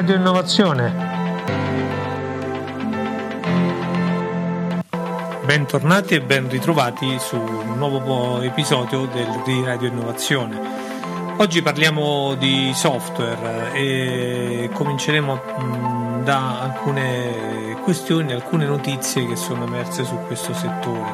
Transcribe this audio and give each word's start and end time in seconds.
Radio 0.00 0.16
Innovazione. 0.16 0.94
Bentornati 5.44 6.14
e 6.14 6.22
ben 6.22 6.48
ritrovati 6.48 7.18
su 7.18 7.36
un 7.36 7.76
nuovo 7.76 8.40
episodio 8.40 9.04
del, 9.04 9.42
di 9.44 9.62
Radio 9.62 9.88
Innovazione. 9.88 10.58
Oggi 11.36 11.60
parliamo 11.60 12.34
di 12.36 12.72
software 12.74 13.74
e 13.74 14.70
cominceremo 14.72 16.22
da 16.24 16.62
alcune 16.62 17.76
questioni, 17.82 18.32
alcune 18.32 18.64
notizie 18.64 19.26
che 19.26 19.36
sono 19.36 19.64
emerse 19.64 20.04
su 20.04 20.16
questo 20.26 20.54
settore. 20.54 21.12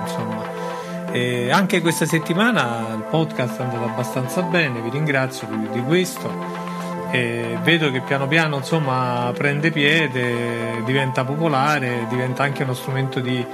Anche 1.51 1.81
questa 1.81 2.07
settimana 2.07 2.95
il 2.95 3.03
podcast 3.11 3.59
è 3.59 3.63
andato 3.65 3.83
abbastanza 3.83 4.43
bene, 4.43 4.81
vi 4.81 4.91
ringrazio 4.91 5.49
di 5.73 5.83
questo 5.83 6.66
e 7.11 7.59
vedo 7.63 7.91
che 7.91 8.01
piano 8.01 8.27
piano 8.27 8.57
insomma 8.57 9.33
prende 9.37 9.71
piede, 9.71 10.83
diventa 10.85 11.25
popolare, 11.25 12.07
diventa 12.09 12.43
anche 12.43 12.63
uno 12.63 12.75
strumento 12.75 13.21
di 13.21 13.45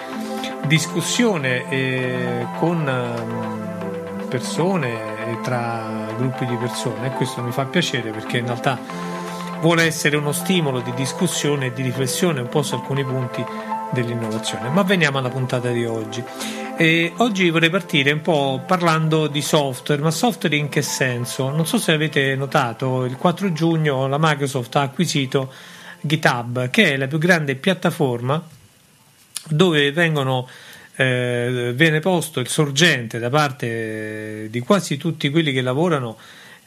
discussione 0.66 1.64
con 2.58 2.88
ehm, 2.88 4.28
persone 4.28 4.90
e 5.28 5.40
tra 5.42 6.06
gruppi 6.16 6.46
di 6.46 6.56
persone 6.56 7.08
e 7.08 7.10
questo 7.10 7.42
mi 7.42 7.52
fa 7.52 7.64
piacere 7.64 8.10
perché 8.10 8.38
in 8.38 8.46
realtà 8.46 8.78
vuole 9.60 9.84
essere 9.84 10.16
uno 10.16 10.32
stimolo 10.32 10.80
di 10.80 10.92
discussione 10.94 11.66
e 11.66 11.72
di 11.72 11.82
riflessione 11.82 12.40
un 12.40 12.48
po' 12.48 12.62
su 12.62 12.74
alcuni 12.74 13.04
punti 13.04 13.44
dell'innovazione. 13.90 14.68
Ma 14.70 14.82
veniamo 14.82 15.18
alla 15.18 15.28
puntata 15.28 15.70
di 15.70 15.84
oggi. 15.84 16.24
E 16.76 17.12
oggi 17.18 17.50
vorrei 17.50 17.70
partire 17.70 18.10
un 18.12 18.22
po' 18.22 18.62
parlando 18.66 19.26
di 19.26 19.42
software, 19.42 20.00
ma 20.00 20.10
software 20.10 20.56
in 20.56 20.68
che 20.68 20.82
senso? 20.82 21.50
Non 21.50 21.66
so 21.66 21.78
se 21.78 21.92
avete 21.92 22.34
notato, 22.34 23.04
il 23.04 23.16
4 23.16 23.52
giugno 23.52 24.08
la 24.08 24.16
Microsoft 24.18 24.74
ha 24.76 24.80
acquisito 24.80 25.52
GitHub, 26.00 26.70
che 26.70 26.94
è 26.94 26.96
la 26.96 27.06
più 27.06 27.18
grande 27.18 27.56
piattaforma 27.56 28.42
dove 29.48 29.92
vengono, 29.92 30.48
eh, 30.96 31.72
viene 31.74 32.00
posto 32.00 32.40
il 32.40 32.48
sorgente 32.48 33.18
da 33.18 33.28
parte 33.28 34.48
di 34.50 34.60
quasi 34.60 34.96
tutti 34.96 35.30
quelli 35.30 35.52
che 35.52 35.60
lavorano 35.60 36.16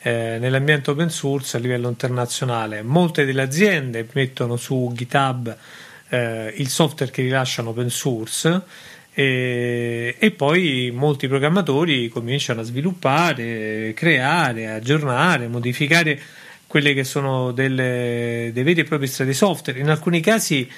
eh, 0.02 0.38
nell'ambiente 0.40 0.92
open 0.92 1.09
source 1.09 1.58
a 1.58 1.59
livello 1.59 1.90
internazionale. 1.90 2.84
Molte 2.84 3.25
delle 3.25 3.42
aziende 3.42 4.08
mettono 4.14 4.56
su 4.56 4.92
GitHub 4.94 5.58
eh, 6.09 6.53
il 6.58 6.69
software 6.69 7.12
che 7.12 7.23
rilasciano 7.23 7.69
open 7.69 7.90
source 7.90 8.62
e, 9.18 10.18
e, 10.20 10.32
poi 10.32 10.92
molti 10.94 11.30
programmatori 11.30 12.10
cominciano 12.10 12.60
a 12.60 12.64
sviluppare, 12.66 13.94
creare, 13.96 14.70
aggiornare, 14.70 15.48
modificare 15.48 16.20
quelle 16.68 16.94
che 16.94 17.06
sono 17.06 17.54
delle, 17.54 18.52
dei 18.54 18.64
veri 18.64 18.82
e 18.82 18.84
propri 18.84 19.08
strati 19.08 19.34
software. 19.34 19.80
In 19.80 19.90
alcuni 19.90 20.20
casi 20.20 20.70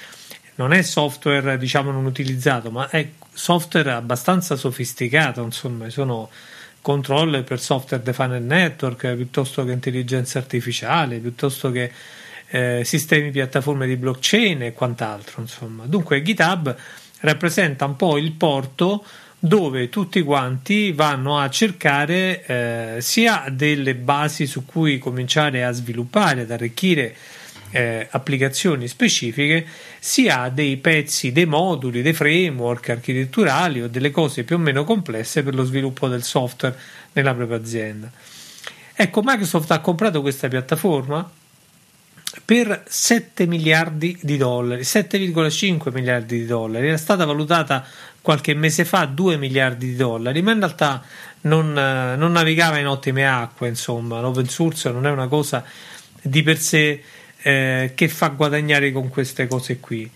non 0.55 0.71
è 0.71 0.83
software 0.83 1.57
diciamo 1.57 1.89
non 1.89 2.05
utilizzato, 2.05 2.69
ma 2.69 2.87
è 2.89 3.09
software 3.33 3.93
abbastanza 3.93 4.55
sofisticato, 4.55 5.41
insomma, 5.41 5.89
sono 5.89 6.29
controller 6.79 7.43
per 7.43 7.59
software 7.59 8.03
defined 8.03 8.45
network 8.45 9.15
piuttosto 9.15 9.65
che 9.65 9.71
intelligenza 9.71 10.37
artificiale, 10.37 11.17
piuttosto 11.17 11.71
che 11.71 11.91
eh, 12.49 12.83
sistemi 12.85 13.31
piattaforme 13.31 13.87
di 13.87 13.95
blockchain 13.95 14.61
e 14.61 14.73
quant'altro, 14.73 15.41
insomma. 15.41 15.85
Dunque 15.87 16.21
GitHub 16.21 16.75
rappresenta 17.21 17.85
un 17.85 17.95
po' 17.95 18.17
il 18.17 18.31
porto 18.33 19.03
dove 19.39 19.89
tutti 19.89 20.21
quanti 20.23 20.91
vanno 20.91 21.39
a 21.39 21.49
cercare 21.49 22.45
eh, 22.45 23.01
sia 23.01 23.45
delle 23.51 23.95
basi 23.95 24.47
su 24.47 24.65
cui 24.65 24.97
cominciare 24.97 25.63
a 25.63 25.71
sviluppare, 25.71 26.41
ad 26.41 26.51
arricchire 26.51 27.15
eh, 27.71 28.07
applicazioni 28.09 28.87
specifiche, 28.87 29.65
sia 29.99 30.49
dei 30.49 30.77
pezzi, 30.77 31.31
dei 31.31 31.45
moduli, 31.45 32.01
dei 32.01 32.13
framework 32.13 32.89
architetturali 32.89 33.81
o 33.81 33.87
delle 33.87 34.11
cose 34.11 34.43
più 34.43 34.55
o 34.55 34.59
meno 34.59 34.83
complesse 34.83 35.43
per 35.43 35.53
lo 35.53 35.63
sviluppo 35.63 36.07
del 36.07 36.23
software 36.23 36.77
nella 37.13 37.33
propria 37.33 37.57
azienda. 37.57 38.09
Ecco, 38.99 39.21
Microsoft 39.23 39.69
ha 39.71 39.79
comprato 39.79 40.21
questa 40.21 40.47
piattaforma 40.47 41.29
per 42.47 42.85
7 42.87 43.45
miliardi 43.45 44.17
di 44.21 44.37
dollari, 44.37 44.83
7,5 44.83 45.91
miliardi 45.91 46.39
di 46.39 46.45
dollari. 46.45 46.87
Era 46.87 46.95
stata 46.95 47.25
valutata 47.25 47.85
qualche 48.21 48.53
mese 48.53 48.85
fa 48.85 49.03
2 49.03 49.35
miliardi 49.35 49.87
di 49.87 49.95
dollari, 49.97 50.41
ma 50.41 50.53
in 50.53 50.59
realtà 50.59 51.03
non, 51.41 51.73
non 51.73 52.31
navigava 52.31 52.77
in 52.77 52.87
ottime 52.87 53.27
acque. 53.27 53.67
Insomma, 53.67 54.21
l'open 54.21 54.47
source 54.47 54.89
non 54.91 55.05
è 55.05 55.09
una 55.09 55.27
cosa 55.27 55.61
di 56.21 56.41
per 56.41 56.57
sé 56.57 57.03
eh, 57.41 57.91
che 57.93 58.07
fa 58.07 58.29
guadagnare 58.29 58.93
con 58.93 59.09
queste 59.09 59.45
cose 59.45 59.81
qui. 59.81 60.09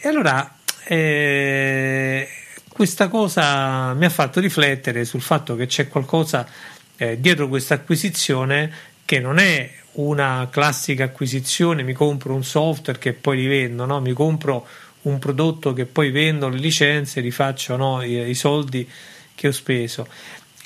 E 0.00 0.08
allora 0.08 0.56
eh, 0.86 2.26
questa 2.66 3.08
cosa 3.08 3.92
mi 3.92 4.06
ha 4.06 4.10
fatto 4.10 4.40
riflettere 4.40 5.04
sul 5.04 5.20
fatto 5.20 5.54
che 5.54 5.66
c'è 5.66 5.88
qualcosa 5.88 6.48
eh, 6.96 7.20
dietro 7.20 7.46
questa 7.46 7.74
acquisizione 7.74 8.72
che 9.04 9.20
non 9.20 9.38
è 9.38 9.70
una 9.92 10.48
classica 10.50 11.04
acquisizione, 11.04 11.82
mi 11.82 11.92
compro 11.92 12.34
un 12.34 12.44
software 12.44 12.98
che 12.98 13.12
poi 13.12 13.38
rivendo, 13.38 13.84
no? 13.84 14.00
mi 14.00 14.12
compro 14.12 14.66
un 15.02 15.18
prodotto 15.18 15.72
che 15.72 15.84
poi 15.84 16.10
vendo 16.10 16.48
le 16.48 16.58
licenze, 16.58 17.20
rifaccio 17.20 17.76
no? 17.76 18.02
I, 18.02 18.28
i 18.28 18.34
soldi 18.34 18.88
che 19.34 19.48
ho 19.48 19.52
speso. 19.52 20.06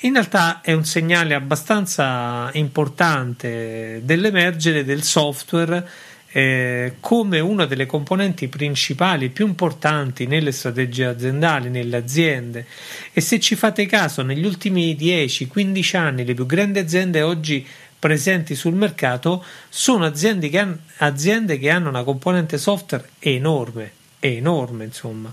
In 0.01 0.13
realtà 0.13 0.61
è 0.61 0.71
un 0.71 0.85
segnale 0.85 1.33
abbastanza 1.33 2.49
importante 2.53 3.99
dell'emergere 4.03 4.85
del 4.85 5.03
software 5.03 5.85
eh, 6.31 6.93
come 6.99 7.39
una 7.39 7.65
delle 7.65 7.85
componenti 7.85 8.47
principali 8.47 9.29
più 9.29 9.47
importanti 9.47 10.25
nelle 10.25 10.51
strategie 10.51 11.05
aziendali, 11.05 11.69
nelle 11.69 11.97
aziende. 11.97 12.65
E 13.11 13.19
se 13.19 13.39
ci 13.39 13.55
fate 13.55 13.85
caso, 13.87 14.21
negli 14.21 14.45
ultimi 14.45 14.95
10-15 14.95 15.97
anni 15.97 16.23
le 16.25 16.33
più 16.33 16.45
grandi 16.45 16.79
aziende 16.79 17.21
oggi 17.21 17.67
presenti 17.99 18.55
sul 18.55 18.73
mercato 18.73 19.43
sono 19.67 20.05
aziende 20.05 20.49
che, 20.49 20.57
hanno, 20.57 20.77
aziende 20.97 21.59
che 21.59 21.69
hanno 21.69 21.89
una 21.89 22.03
componente 22.03 22.57
software 22.57 23.09
enorme, 23.19 23.91
enorme 24.19 24.85
insomma. 24.85 25.31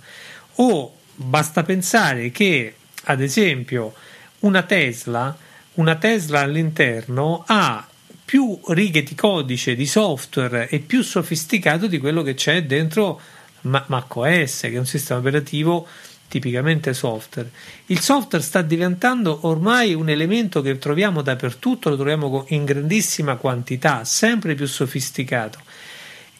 O 0.57 0.97
basta 1.15 1.63
pensare 1.63 2.31
che, 2.31 2.75
ad 3.05 3.21
esempio, 3.23 3.95
una 4.41 4.63
Tesla, 4.63 5.37
una 5.75 5.95
Tesla 5.95 6.41
all'interno 6.41 7.45
ha 7.47 7.87
più 8.25 8.59
righe 8.69 9.05
di 9.05 9.15
codice, 9.15 9.77
di 9.77 9.87
software 9.87 10.69
e 10.69 10.81
più 10.81 11.03
sofisticato 11.03 11.87
di 11.87 11.99
quello 11.99 12.23
che 12.23 12.35
c'è 12.35 12.65
dentro 12.65 13.21
macOS, 13.63 14.61
che 14.63 14.73
è 14.73 14.79
un 14.79 14.87
sistema 14.87 15.21
operativo 15.21 15.87
tipicamente 16.29 16.93
software. 16.95 17.51
Il 17.87 18.01
software 18.01 18.45
sta 18.45 18.63
diventando 18.63 19.41
ormai 19.43 19.95
un 19.95 20.09
elemento 20.09 20.63
che 20.63 20.79
troviamo 20.79 21.23
dappertutto, 21.23 21.91
lo 21.91 21.97
troviamo 21.97 22.45
in 22.49 22.65
grandissima 22.65 23.37
quantità, 23.37 24.05
sempre 24.05 24.55
più 24.55 24.67
sofisticato 24.67 25.61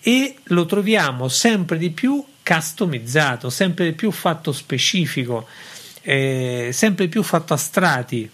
e 0.01 0.37
lo 0.45 0.67
troviamo 0.67 1.29
sempre 1.29 1.79
di 1.79 1.91
più 1.91 2.25
customizzato, 2.43 3.51
sempre 3.51 3.87
di 3.87 3.93
più 3.93 4.11
fatto 4.13 4.53
specifico, 4.53 5.49
eh, 6.03 6.71
sempre 6.73 7.09
più 7.09 7.23
fatto 7.23 7.55
a 7.55 7.57
strati. 7.57 8.31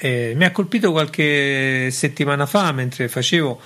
Eh, 0.00 0.32
mi 0.36 0.44
ha 0.44 0.52
colpito 0.52 0.92
qualche 0.92 1.90
settimana 1.90 2.46
fa 2.46 2.70
mentre 2.72 3.08
facevo 3.08 3.60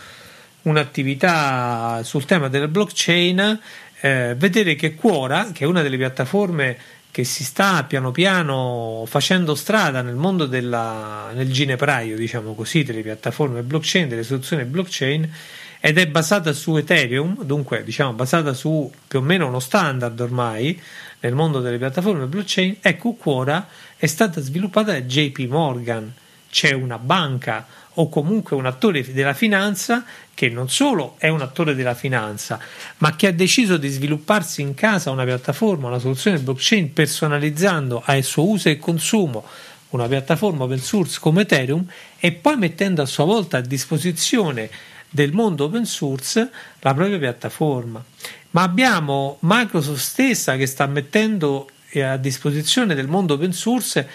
un'attività 0.63 2.03
sul 2.05 2.25
tema 2.25 2.49
della 2.49 2.69
blockchain 2.69 3.61
eh, 4.03 4.35
vedere 4.37 4.75
che 4.75 4.97
Quora, 4.97 5.51
che 5.53 5.63
è 5.63 5.67
una 5.67 5.81
delle 5.81 5.97
piattaforme 5.97 6.77
che 7.13 7.23
si 7.23 7.45
sta 7.45 7.85
piano 7.85 8.11
piano 8.11 9.05
facendo 9.07 9.55
strada 9.55 10.03
nel 10.03 10.17
mondo 10.17 10.47
della, 10.47 11.31
nel 11.35 11.53
ginepraio, 11.53 12.17
diciamo 12.17 12.55
così, 12.55 12.83
delle 12.83 13.03
piattaforme 13.03 13.63
blockchain, 13.63 14.09
delle 14.09 14.25
soluzioni 14.25 14.65
blockchain, 14.65 15.33
ed 15.79 15.99
è 15.99 16.07
basata 16.09 16.53
su 16.53 16.77
Ethereum, 16.77 17.45
dunque 17.45 17.85
diciamo 17.85 18.13
basata 18.13 18.55
su 18.55 18.91
più 19.07 19.21
o 19.21 19.23
meno 19.23 19.47
uno 19.47 19.61
standard 19.61 20.19
ormai 20.19 20.81
nel 21.21 21.35
mondo 21.35 21.61
delle 21.61 21.79
piattaforme 21.79 22.27
blockchain, 22.27 22.79
ecco 22.81 23.13
Quora 23.13 23.69
è 23.97 24.07
stata 24.07 24.41
sviluppata 24.41 24.93
da 24.93 25.01
JP 25.01 25.39
Morgan, 25.49 26.13
c'è 26.53 26.73
una 26.73 26.99
banca 26.99 27.67
o 27.95 28.11
comunque 28.11 28.57
un 28.57 28.67
attore 28.67 29.11
della 29.11 29.33
finanza 29.33 30.05
che 30.35 30.51
non 30.51 30.69
solo 30.69 31.15
è 31.17 31.29
un 31.29 31.41
attore 31.41 31.75
della 31.75 31.95
finanza, 31.95 32.59
ma 32.99 33.17
che 33.17 33.29
ha 33.29 33.33
deciso 33.33 33.79
di 33.79 33.89
svilupparsi 33.89 34.61
in 34.61 34.75
casa 34.75 35.11
una 35.11 35.25
piattaforma, 35.25 35.89
una 35.89 35.99
soluzione 35.99 36.39
blockchain 36.39 36.93
personalizzando 36.93 38.03
a 38.05 38.21
suo 38.21 38.47
uso 38.47 38.69
e 38.69 38.77
consumo 38.77 39.45
una 39.91 40.07
piattaforma 40.07 40.65
open 40.65 40.79
source 40.79 41.19
come 41.21 41.43
Ethereum 41.43 41.87
e 42.19 42.33
poi 42.33 42.57
mettendo 42.57 43.01
a 43.01 43.07
sua 43.07 43.25
volta 43.25 43.57
a 43.59 43.61
disposizione 43.61 44.69
del 45.09 45.33
mondo 45.33 45.65
open 45.65 45.87
source 45.87 46.51
la 46.81 46.93
propria 46.93 47.19
piattaforma. 47.19 48.03
Ma 48.51 48.63
abbiamo 48.63 49.39
Microsoft 49.41 50.01
stessa 50.01 50.57
che 50.57 50.67
sta 50.67 50.87
mettendo 50.87 51.69
a 51.95 52.17
disposizione 52.17 52.95
del 52.95 53.09
mondo 53.09 53.35
open 53.35 53.53
source 53.53 54.09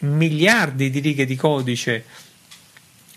miliardi 0.00 0.90
di 0.90 1.00
righe 1.00 1.24
di 1.24 1.36
codice 1.36 2.04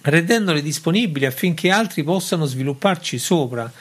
rendendole 0.02 0.62
disponibili 0.62 1.26
affinché 1.26 1.70
altri 1.72 2.04
possano 2.04 2.46
svilupparci 2.46 3.18
sopra. 3.18 3.72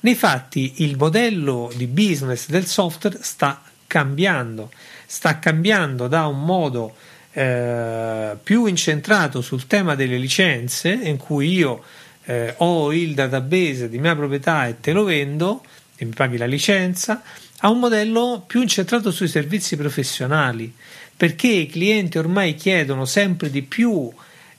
Nei 0.00 0.14
fatti 0.14 0.74
il 0.78 0.96
modello 0.96 1.70
di 1.74 1.86
business 1.86 2.48
del 2.48 2.66
software 2.66 3.18
sta 3.20 3.62
cambiando, 3.86 4.70
sta 5.06 5.38
cambiando 5.38 6.08
da 6.08 6.26
un 6.26 6.44
modo 6.44 6.94
eh, 7.32 8.36
più 8.42 8.66
incentrato 8.66 9.40
sul 9.40 9.66
tema 9.66 9.94
delle 9.94 10.18
licenze, 10.18 10.90
in 10.90 11.16
cui 11.16 11.52
io 11.52 11.82
eh, 12.24 12.54
ho 12.58 12.92
il 12.92 13.14
database 13.14 13.88
di 13.88 13.98
mia 13.98 14.14
proprietà 14.14 14.66
e 14.66 14.80
te 14.80 14.92
lo 14.92 15.04
vendo 15.04 15.62
e 15.96 16.04
mi 16.04 16.12
paghi 16.12 16.36
la 16.36 16.46
licenza, 16.46 17.22
a 17.60 17.70
un 17.70 17.80
modello 17.80 18.44
più 18.46 18.62
incentrato 18.62 19.10
sui 19.10 19.26
servizi 19.26 19.76
professionali, 19.76 20.72
perché 21.18 21.48
i 21.48 21.66
clienti 21.66 22.16
ormai 22.16 22.54
chiedono 22.54 23.04
sempre 23.04 23.50
di 23.50 23.62
più 23.62 24.08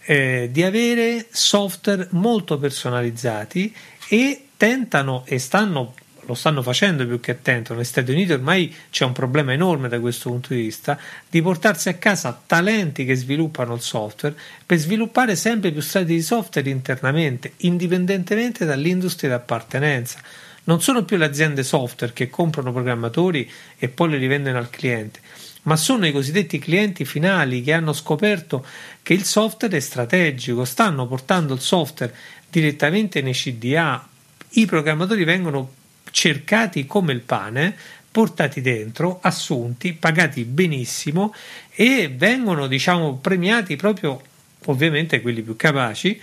eh, 0.03 0.49
di 0.51 0.61
avere 0.61 1.25
software 1.31 2.09
molto 2.11 2.59
personalizzati 2.59 3.73
e 4.09 4.43
tentano 4.57 5.23
e 5.25 5.39
stanno 5.39 5.93
lo 6.25 6.35
stanno 6.35 6.61
facendo 6.61 7.07
più 7.07 7.19
che 7.19 7.41
tentano. 7.41 7.79
Negli 7.79 7.87
Stati 7.87 8.11
Uniti 8.11 8.33
ormai 8.33 8.71
c'è 8.91 9.03
un 9.03 9.13
problema 9.13 9.51
enorme 9.51 9.87
da 9.87 9.99
questo 9.99 10.29
punto 10.29 10.53
di 10.53 10.61
vista 10.61 10.99
di 11.27 11.41
portarsi 11.41 11.89
a 11.89 11.95
casa 11.95 12.39
talenti 12.45 13.03
che 13.03 13.15
sviluppano 13.15 13.73
il 13.73 13.81
software 13.81 14.35
per 14.63 14.77
sviluppare 14.77 15.35
sempre 15.35 15.71
più 15.71 15.81
strati 15.81 16.13
di 16.13 16.21
software 16.21 16.69
internamente, 16.69 17.53
indipendentemente 17.57 18.65
dall'industria 18.65 19.31
di 19.31 19.35
appartenenza. 19.37 20.19
Non 20.65 20.81
sono 20.83 21.03
più 21.03 21.17
le 21.17 21.25
aziende 21.25 21.63
software 21.63 22.13
che 22.13 22.29
comprano 22.29 22.71
programmatori 22.71 23.49
e 23.79 23.89
poi 23.89 24.09
li 24.09 24.17
rivendono 24.17 24.59
al 24.59 24.69
cliente 24.69 25.19
ma 25.63 25.75
sono 25.75 26.07
i 26.07 26.11
cosiddetti 26.11 26.59
clienti 26.59 27.05
finali 27.05 27.61
che 27.61 27.73
hanno 27.73 27.93
scoperto 27.93 28.65
che 29.01 29.13
il 29.13 29.23
software 29.23 29.77
è 29.77 29.79
strategico, 29.79 30.65
stanno 30.65 31.07
portando 31.07 31.53
il 31.53 31.59
software 31.59 32.13
direttamente 32.49 33.21
nei 33.21 33.33
CDA, 33.33 34.07
i 34.51 34.65
programmatori 34.65 35.23
vengono 35.23 35.73
cercati 36.11 36.85
come 36.85 37.13
il 37.13 37.21
pane, 37.21 37.75
portati 38.11 38.61
dentro, 38.61 39.19
assunti, 39.21 39.93
pagati 39.93 40.43
benissimo 40.43 41.33
e 41.69 42.11
vengono 42.13 42.67
diciamo 42.67 43.17
premiati 43.17 43.75
proprio 43.75 44.21
ovviamente 44.65 45.21
quelli 45.21 45.41
più 45.41 45.55
capaci 45.55 46.19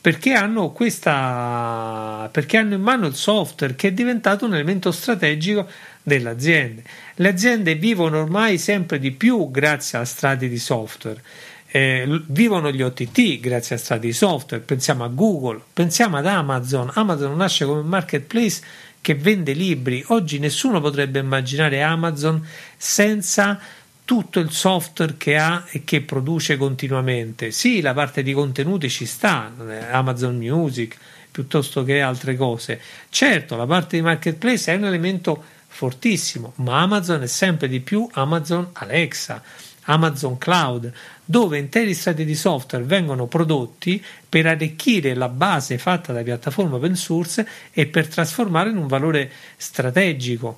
perché 0.00 0.32
hanno 0.34 0.70
questa 0.70 2.28
perché 2.30 2.58
hanno 2.58 2.74
in 2.74 2.80
mano 2.80 3.06
il 3.06 3.14
software 3.14 3.74
che 3.74 3.88
è 3.88 3.92
diventato 3.92 4.44
un 4.44 4.54
elemento 4.54 4.92
strategico 4.92 5.68
delle 6.06 6.28
aziende. 6.28 6.84
Le 7.16 7.28
aziende 7.28 7.74
vivono 7.74 8.20
ormai 8.20 8.58
sempre 8.58 9.00
di 9.00 9.10
più 9.10 9.50
grazie 9.50 9.98
a 9.98 10.04
strati 10.04 10.48
di 10.48 10.56
software. 10.56 11.20
Eh, 11.66 12.22
vivono 12.28 12.70
gli 12.70 12.80
OTT 12.80 13.40
grazie 13.40 13.74
a 13.74 13.78
strati 13.78 14.06
di 14.06 14.12
software, 14.12 14.62
pensiamo 14.62 15.02
a 15.02 15.08
Google, 15.08 15.60
pensiamo 15.72 16.16
ad 16.16 16.26
Amazon. 16.26 16.92
Amazon 16.94 17.34
nasce 17.34 17.64
come 17.64 17.82
marketplace 17.82 18.62
che 19.00 19.16
vende 19.16 19.52
libri. 19.52 20.04
Oggi 20.06 20.38
nessuno 20.38 20.80
potrebbe 20.80 21.18
immaginare 21.18 21.82
Amazon 21.82 22.46
senza 22.76 23.58
tutto 24.04 24.38
il 24.38 24.52
software 24.52 25.16
che 25.16 25.36
ha 25.36 25.64
e 25.72 25.82
che 25.82 26.02
produce 26.02 26.56
continuamente. 26.56 27.50
Sì, 27.50 27.80
la 27.80 27.94
parte 27.94 28.22
di 28.22 28.32
contenuti 28.32 28.88
ci 28.88 29.06
sta, 29.06 29.52
Amazon 29.90 30.36
Music 30.36 30.96
piuttosto 31.32 31.82
che 31.82 32.00
altre 32.00 32.36
cose. 32.36 32.80
Certo, 33.10 33.56
la 33.56 33.66
parte 33.66 33.96
di 33.96 34.02
marketplace 34.02 34.72
è 34.72 34.76
un 34.76 34.84
elemento 34.84 35.44
fortissimo, 35.76 36.54
ma 36.56 36.80
Amazon 36.80 37.20
è 37.20 37.26
sempre 37.26 37.68
di 37.68 37.80
più 37.80 38.08
Amazon 38.12 38.70
Alexa, 38.72 39.42
Amazon 39.82 40.38
Cloud, 40.38 40.90
dove 41.22 41.58
interi 41.58 41.92
strati 41.92 42.24
di 42.24 42.34
software 42.34 42.82
vengono 42.82 43.26
prodotti 43.26 44.02
per 44.26 44.46
arricchire 44.46 45.12
la 45.12 45.28
base 45.28 45.76
fatta 45.76 46.14
da 46.14 46.22
piattaforme 46.22 46.76
open 46.76 46.96
source 46.96 47.46
e 47.72 47.86
per 47.86 48.08
trasformarla 48.08 48.70
in 48.70 48.78
un 48.78 48.86
valore 48.86 49.30
strategico. 49.58 50.56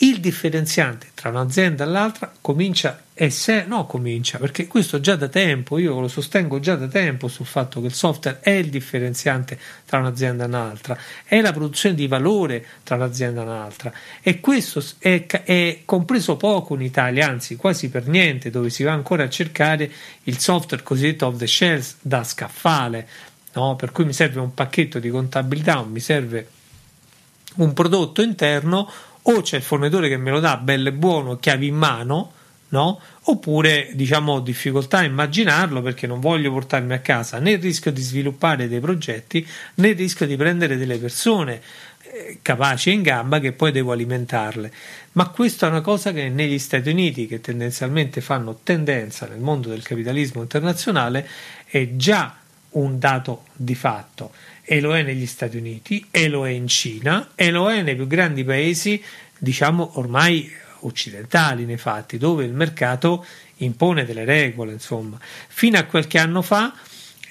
Il 0.00 0.20
differenziante 0.20 1.08
tra 1.12 1.30
un'azienda 1.30 1.82
e 1.82 1.88
l'altra 1.88 2.32
comincia 2.40 3.02
e 3.14 3.30
se 3.30 3.64
no 3.66 3.84
comincia, 3.86 4.38
perché 4.38 4.68
questo 4.68 5.00
già 5.00 5.16
da 5.16 5.26
tempo, 5.26 5.76
io 5.76 5.98
lo 5.98 6.06
sostengo 6.06 6.60
già 6.60 6.76
da 6.76 6.86
tempo 6.86 7.26
sul 7.26 7.46
fatto 7.46 7.80
che 7.80 7.86
il 7.86 7.92
software 7.92 8.38
è 8.38 8.50
il 8.50 8.70
differenziante 8.70 9.58
tra 9.86 9.98
un'azienda 9.98 10.44
e 10.44 10.46
un'altra, 10.46 10.96
è 11.24 11.40
la 11.40 11.50
produzione 11.52 11.96
di 11.96 12.06
valore 12.06 12.64
tra 12.84 12.94
un'azienda 12.94 13.40
e 13.40 13.44
un'altra 13.44 13.92
e 14.22 14.38
questo 14.38 14.80
è, 14.98 15.26
è 15.26 15.80
compreso 15.84 16.36
poco 16.36 16.76
in 16.76 16.82
Italia, 16.82 17.26
anzi 17.26 17.56
quasi 17.56 17.88
per 17.88 18.06
niente, 18.06 18.50
dove 18.50 18.70
si 18.70 18.84
va 18.84 18.92
ancora 18.92 19.24
a 19.24 19.28
cercare 19.28 19.90
il 20.22 20.38
software 20.38 20.84
cosiddetto 20.84 21.26
off 21.26 21.38
the 21.38 21.48
shelf 21.48 21.96
da 22.00 22.22
scaffale, 22.22 23.08
no? 23.54 23.74
per 23.74 23.90
cui 23.90 24.04
mi 24.04 24.12
serve 24.12 24.38
un 24.38 24.54
pacchetto 24.54 25.00
di 25.00 25.10
contabilità, 25.10 25.82
mi 25.82 25.98
serve 25.98 26.50
un 27.56 27.72
prodotto 27.72 28.22
interno 28.22 28.88
o 29.30 29.42
c'è 29.42 29.56
il 29.56 29.62
fornitore 29.62 30.08
che 30.08 30.16
me 30.16 30.30
lo 30.30 30.40
dà 30.40 30.56
bello 30.56 30.88
e 30.88 30.92
buono, 30.92 31.36
chiavi 31.36 31.66
in 31.66 31.76
mano, 31.76 32.32
no? 32.68 33.00
Oppure 33.24 33.90
diciamo 33.92 34.32
ho 34.32 34.40
difficoltà 34.40 34.98
a 34.98 35.04
immaginarlo 35.04 35.82
perché 35.82 36.06
non 36.06 36.18
voglio 36.18 36.50
portarmi 36.50 36.94
a 36.94 37.00
casa 37.00 37.38
né 37.38 37.52
il 37.52 37.60
rischio 37.60 37.92
di 37.92 38.00
sviluppare 38.00 38.68
dei 38.68 38.80
progetti 38.80 39.46
né 39.76 39.88
il 39.88 39.96
rischio 39.96 40.26
di 40.26 40.36
prendere 40.36 40.78
delle 40.78 40.96
persone 40.96 41.60
eh, 42.02 42.38
capaci 42.40 42.90
in 42.92 43.02
gamba 43.02 43.38
che 43.38 43.52
poi 43.52 43.70
devo 43.70 43.92
alimentarle. 43.92 44.72
Ma 45.12 45.28
questa 45.28 45.66
è 45.66 45.70
una 45.70 45.82
cosa 45.82 46.12
che 46.12 46.30
negli 46.30 46.58
Stati 46.58 46.88
Uniti, 46.88 47.26
che 47.26 47.42
tendenzialmente 47.42 48.22
fanno 48.22 48.60
tendenza 48.62 49.26
nel 49.26 49.40
mondo 49.40 49.68
del 49.68 49.82
capitalismo 49.82 50.40
internazionale, 50.40 51.28
è 51.66 51.96
già 51.96 52.34
un 52.70 52.98
dato 52.98 53.44
di 53.54 53.74
fatto 53.74 54.32
e 54.70 54.82
lo 54.82 54.94
è 54.94 55.02
negli 55.02 55.24
Stati 55.24 55.56
Uniti, 55.56 56.08
e 56.10 56.28
lo 56.28 56.46
è 56.46 56.50
in 56.50 56.68
Cina, 56.68 57.30
e 57.34 57.50
lo 57.50 57.70
è 57.70 57.80
nei 57.80 57.96
più 57.96 58.06
grandi 58.06 58.44
paesi, 58.44 59.02
diciamo 59.38 59.92
ormai 59.94 60.52
occidentali 60.80 61.64
nei 61.64 61.78
fatti, 61.78 62.18
dove 62.18 62.44
il 62.44 62.52
mercato 62.52 63.24
impone 63.56 64.04
delle 64.04 64.26
regole, 64.26 64.72
insomma. 64.72 65.18
Fino 65.20 65.78
a 65.78 65.84
qualche 65.84 66.18
anno 66.18 66.42
fa 66.42 66.74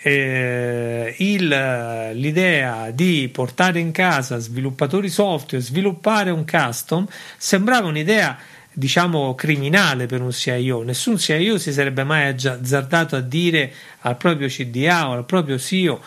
eh, 0.02 1.14
il, 1.20 2.12
l'idea 2.14 2.90
di 2.90 3.30
portare 3.32 3.80
in 3.82 3.92
casa 3.92 4.40
sviluppatori 4.40 5.08
software, 5.08 5.64
sviluppare 5.64 6.32
un 6.32 6.44
custom, 6.44 7.06
sembrava 7.38 7.86
un'idea 7.86 8.36
diciamo 8.78 9.34
criminale 9.34 10.06
per 10.06 10.22
un 10.22 10.32
CIO. 10.32 10.84
Nessun 10.84 11.18
CIO 11.18 11.58
si 11.58 11.72
sarebbe 11.72 12.04
mai 12.04 12.28
azzardato 12.28 13.16
a 13.16 13.22
dire 13.22 13.74
al 14.02 14.18
proprio 14.18 14.48
CDA 14.48 15.10
o 15.10 15.14
al 15.14 15.26
proprio 15.26 15.58
CEO 15.58 16.00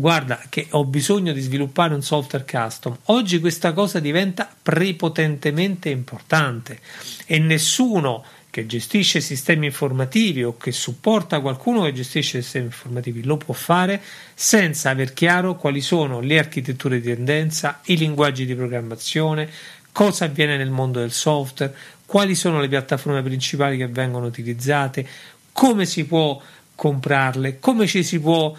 guarda 0.00 0.40
che 0.48 0.66
ho 0.70 0.84
bisogno 0.84 1.32
di 1.32 1.40
sviluppare 1.40 1.94
un 1.94 2.02
software 2.02 2.44
custom. 2.44 2.96
Oggi 3.04 3.38
questa 3.38 3.72
cosa 3.72 4.00
diventa 4.00 4.50
prepotentemente 4.60 5.90
importante 5.90 6.80
e 7.26 7.38
nessuno 7.38 8.24
che 8.48 8.66
gestisce 8.66 9.20
sistemi 9.20 9.66
informativi 9.66 10.42
o 10.42 10.56
che 10.56 10.72
supporta 10.72 11.40
qualcuno 11.40 11.82
che 11.82 11.92
gestisce 11.92 12.40
sistemi 12.40 12.64
informativi 12.64 13.22
lo 13.22 13.36
può 13.36 13.54
fare 13.54 14.02
senza 14.34 14.90
aver 14.90 15.12
chiaro 15.12 15.54
quali 15.54 15.80
sono 15.80 16.18
le 16.18 16.38
architetture 16.38 17.00
di 17.00 17.14
tendenza, 17.14 17.80
i 17.84 17.96
linguaggi 17.96 18.46
di 18.46 18.56
programmazione, 18.56 19.48
cosa 19.92 20.24
avviene 20.24 20.56
nel 20.56 20.70
mondo 20.70 20.98
del 20.98 21.12
software, 21.12 21.74
quali 22.06 22.34
sono 22.34 22.58
le 22.58 22.68
piattaforme 22.68 23.22
principali 23.22 23.76
che 23.76 23.86
vengono 23.86 24.26
utilizzate, 24.26 25.06
come 25.52 25.84
si 25.86 26.04
può 26.06 26.40
comprarle, 26.74 27.60
come 27.60 27.86
ci 27.86 28.02
si 28.02 28.18
può 28.18 28.56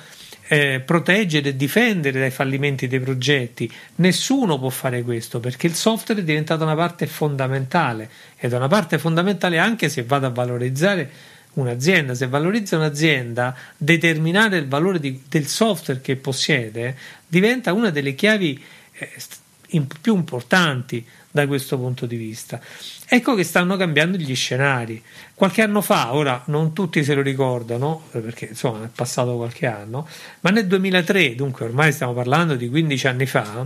eh, 0.51 0.81
proteggere 0.81 1.49
e 1.49 1.55
difendere 1.55 2.19
dai 2.19 2.29
fallimenti 2.29 2.89
dei 2.89 2.99
progetti. 2.99 3.71
Nessuno 3.95 4.59
può 4.59 4.67
fare 4.67 5.01
questo 5.01 5.39
perché 5.39 5.65
il 5.65 5.75
software 5.75 6.19
è 6.19 6.23
diventato 6.25 6.63
una 6.63 6.75
parte 6.75 7.07
fondamentale 7.07 8.09
ed 8.37 8.51
è 8.51 8.57
una 8.57 8.67
parte 8.67 8.99
fondamentale 8.99 9.59
anche 9.59 9.87
se 9.87 10.03
vado 10.03 10.25
a 10.25 10.29
valorizzare 10.29 11.09
un'azienda. 11.53 12.13
Se 12.15 12.27
valorizza 12.27 12.75
un'azienda, 12.75 13.55
determinare 13.77 14.57
il 14.57 14.67
valore 14.67 14.99
di, 14.99 15.23
del 15.29 15.47
software 15.47 16.01
che 16.01 16.17
possiede 16.17 16.97
diventa 17.25 17.71
una 17.71 17.89
delle 17.89 18.13
chiavi 18.13 18.61
eh, 18.91 19.09
più 20.01 20.17
importanti 20.17 21.05
da 21.31 21.47
questo 21.47 21.77
punto 21.77 22.05
di 22.05 22.17
vista. 22.17 22.59
Ecco 23.07 23.35
che 23.35 23.43
stanno 23.43 23.77
cambiando 23.77 24.17
gli 24.17 24.35
scenari. 24.35 25.01
Qualche 25.33 25.61
anno 25.61 25.81
fa, 25.81 26.13
ora 26.13 26.43
non 26.47 26.73
tutti 26.73 27.03
se 27.03 27.13
lo 27.13 27.21
ricordano, 27.21 28.03
perché 28.11 28.47
insomma 28.49 28.85
è 28.85 28.89
passato 28.93 29.35
qualche 29.35 29.65
anno, 29.65 30.07
ma 30.41 30.49
nel 30.49 30.67
2003, 30.67 31.35
dunque 31.35 31.65
ormai 31.65 31.91
stiamo 31.91 32.13
parlando 32.13 32.55
di 32.55 32.69
15 32.69 33.07
anni 33.07 33.25
fa, 33.25 33.65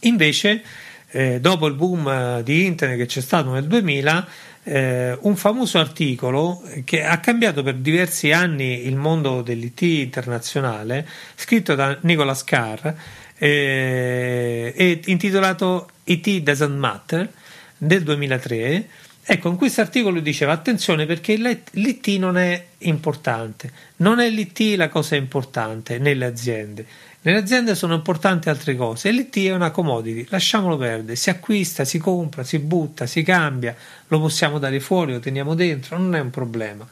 invece, 0.00 0.62
eh, 1.10 1.40
dopo 1.40 1.66
il 1.66 1.74
boom 1.74 2.08
eh, 2.08 2.42
di 2.42 2.64
internet 2.64 2.98
che 2.98 3.06
c'è 3.06 3.20
stato 3.20 3.52
nel 3.52 3.66
2000, 3.66 4.26
eh, 4.62 5.16
un 5.20 5.36
famoso 5.36 5.78
articolo 5.78 6.62
che 6.84 7.02
ha 7.02 7.18
cambiato 7.18 7.62
per 7.62 7.76
diversi 7.76 8.30
anni 8.32 8.86
il 8.86 8.96
mondo 8.96 9.42
dell'IT 9.42 9.80
internazionale, 9.82 11.06
scritto 11.34 11.74
da 11.74 11.96
Nicolas 12.02 12.44
Carr, 12.44 12.92
eh, 13.38 15.00
intitolato 15.06 15.88
IT 16.12 16.42
Doesn't 16.42 16.76
Matter 16.76 17.30
del 17.76 18.02
2003 18.02 18.88
Ecco, 19.32 19.48
in 19.48 19.56
questo 19.56 19.80
articolo 19.80 20.18
diceva 20.18 20.52
attenzione 20.52 21.06
perché 21.06 21.36
l'IT 21.36 22.08
non 22.18 22.36
è 22.36 22.66
importante, 22.78 23.70
non 23.96 24.18
è 24.18 24.28
l'IT 24.28 24.76
la 24.76 24.88
cosa 24.88 25.14
importante 25.14 25.98
nelle 25.98 26.24
aziende. 26.24 26.84
Nelle 27.20 27.38
aziende 27.38 27.76
sono 27.76 27.94
importanti 27.94 28.48
altre 28.48 28.74
cose. 28.74 29.08
E 29.08 29.12
l'IT 29.12 29.38
è 29.46 29.54
una 29.54 29.70
commodity, 29.70 30.26
lasciamolo 30.30 30.76
perdere, 30.76 31.14
si 31.14 31.30
acquista, 31.30 31.84
si 31.84 31.98
compra, 31.98 32.42
si 32.42 32.58
butta, 32.58 33.06
si 33.06 33.22
cambia, 33.22 33.76
lo 34.08 34.18
possiamo 34.18 34.58
dare 34.58 34.80
fuori, 34.80 35.12
lo 35.12 35.20
teniamo 35.20 35.54
dentro, 35.54 35.96
non 35.96 36.16
è 36.16 36.20
un 36.20 36.30
problema. 36.30 36.84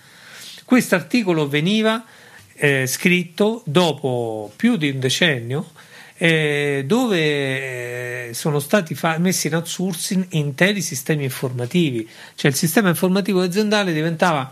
Questo 0.64 0.94
articolo 0.94 1.48
veniva 1.48 2.04
eh, 2.52 2.86
scritto 2.86 3.62
dopo 3.64 4.52
più 4.54 4.76
di 4.76 4.90
un 4.90 5.00
decennio 5.00 5.70
eh, 6.18 6.82
dove 6.84 8.28
eh, 8.28 8.34
sono 8.34 8.58
stati 8.58 8.94
fa- 8.96 9.18
messi 9.18 9.46
in 9.46 9.54
outsourcing 9.54 10.26
interi 10.30 10.82
sistemi 10.82 11.24
informativi, 11.24 12.08
cioè 12.34 12.50
il 12.50 12.56
sistema 12.56 12.88
informativo 12.88 13.40
aziendale 13.40 13.92
diventava 13.92 14.50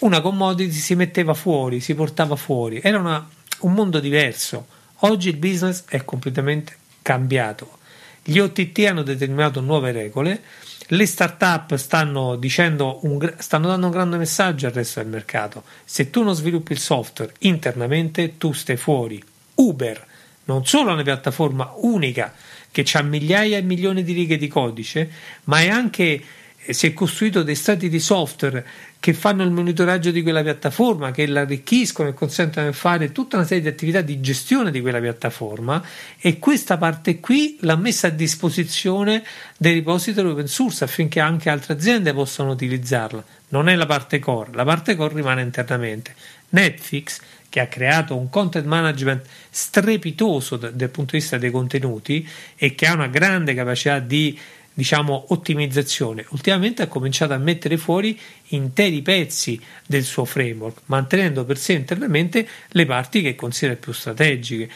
una 0.00 0.20
commodity, 0.20 0.72
si 0.72 0.94
metteva 0.94 1.34
fuori, 1.34 1.80
si 1.80 1.94
portava 1.94 2.36
fuori, 2.36 2.80
era 2.82 2.98
una, 2.98 3.28
un 3.60 3.72
mondo 3.72 4.00
diverso. 4.00 4.66
Oggi 5.02 5.28
il 5.28 5.36
business 5.36 5.84
è 5.88 6.04
completamente 6.04 6.76
cambiato. 7.02 7.76
Gli 8.22 8.38
OTT 8.38 8.78
hanno 8.88 9.02
determinato 9.02 9.60
nuove 9.60 9.92
regole, 9.92 10.42
le 10.88 11.06
start-up 11.06 11.74
stanno, 11.74 12.36
dicendo 12.36 13.00
un, 13.02 13.34
stanno 13.38 13.66
dando 13.68 13.86
un 13.86 13.92
grande 13.92 14.16
messaggio 14.16 14.66
al 14.66 14.72
resto 14.72 15.00
del 15.00 15.10
mercato. 15.10 15.64
Se 15.84 16.08
tu 16.08 16.22
non 16.22 16.34
sviluppi 16.34 16.72
il 16.72 16.78
software 16.78 17.34
internamente, 17.40 18.38
tu 18.38 18.52
stai 18.52 18.76
fuori. 18.76 19.22
Uber 19.54 20.06
non 20.48 20.64
solo 20.64 20.92
una 20.92 21.02
piattaforma 21.02 21.72
unica 21.76 22.34
che 22.70 22.84
ha 22.92 23.02
migliaia 23.02 23.58
e 23.58 23.62
milioni 23.62 24.02
di 24.02 24.12
righe 24.12 24.36
di 24.36 24.48
codice, 24.48 25.10
ma 25.44 25.60
è 25.60 25.68
anche 25.68 26.22
eh, 26.68 26.72
si 26.72 26.86
è 26.86 26.92
costruito 26.92 27.42
dei 27.42 27.54
stati 27.54 27.88
di 27.88 28.00
software 28.00 28.66
che 29.00 29.12
fanno 29.12 29.42
il 29.42 29.50
monitoraggio 29.50 30.10
di 30.10 30.22
quella 30.22 30.42
piattaforma, 30.42 31.10
che 31.12 31.26
l'arricchiscono 31.26 32.08
e 32.08 32.14
consentono 32.14 32.68
di 32.68 32.74
fare 32.74 33.12
tutta 33.12 33.36
una 33.36 33.46
serie 33.46 33.62
di 33.62 33.68
attività 33.68 34.00
di 34.00 34.20
gestione 34.20 34.70
di 34.70 34.80
quella 34.80 35.00
piattaforma 35.00 35.82
e 36.18 36.38
questa 36.38 36.76
parte 36.76 37.20
qui 37.20 37.58
l'ha 37.60 37.76
messa 37.76 38.08
a 38.08 38.10
disposizione 38.10 39.22
dei 39.56 39.74
repository 39.74 40.30
open 40.30 40.46
source 40.46 40.82
affinché 40.84 41.20
anche 41.20 41.48
altre 41.48 41.74
aziende 41.74 42.12
possano 42.12 42.52
utilizzarla. 42.52 43.22
Non 43.50 43.68
è 43.68 43.74
la 43.74 43.86
parte 43.86 44.18
core, 44.18 44.50
la 44.52 44.64
parte 44.64 44.96
core 44.96 45.14
rimane 45.14 45.42
internamente. 45.42 46.14
Netflix 46.50 47.20
che 47.48 47.60
ha 47.60 47.66
creato 47.66 48.16
un 48.16 48.28
content 48.28 48.66
management 48.66 49.26
strepitoso 49.50 50.56
dal, 50.56 50.74
dal 50.74 50.90
punto 50.90 51.12
di 51.12 51.18
vista 51.18 51.38
dei 51.38 51.50
contenuti 51.50 52.26
e 52.56 52.74
che 52.74 52.86
ha 52.86 52.94
una 52.94 53.08
grande 53.08 53.54
capacità 53.54 53.98
di 53.98 54.38
diciamo 54.78 55.24
ottimizzazione. 55.30 56.24
Ultimamente 56.28 56.82
ha 56.82 56.86
cominciato 56.86 57.32
a 57.32 57.38
mettere 57.38 57.76
fuori 57.76 58.16
interi 58.50 59.02
pezzi 59.02 59.60
del 59.84 60.04
suo 60.04 60.24
framework 60.24 60.82
mantenendo 60.86 61.44
per 61.44 61.58
sé 61.58 61.72
internamente 61.72 62.46
le 62.68 62.86
parti 62.86 63.20
che 63.20 63.34
considera 63.34 63.76
più 63.76 63.92
strategiche. 63.92 64.70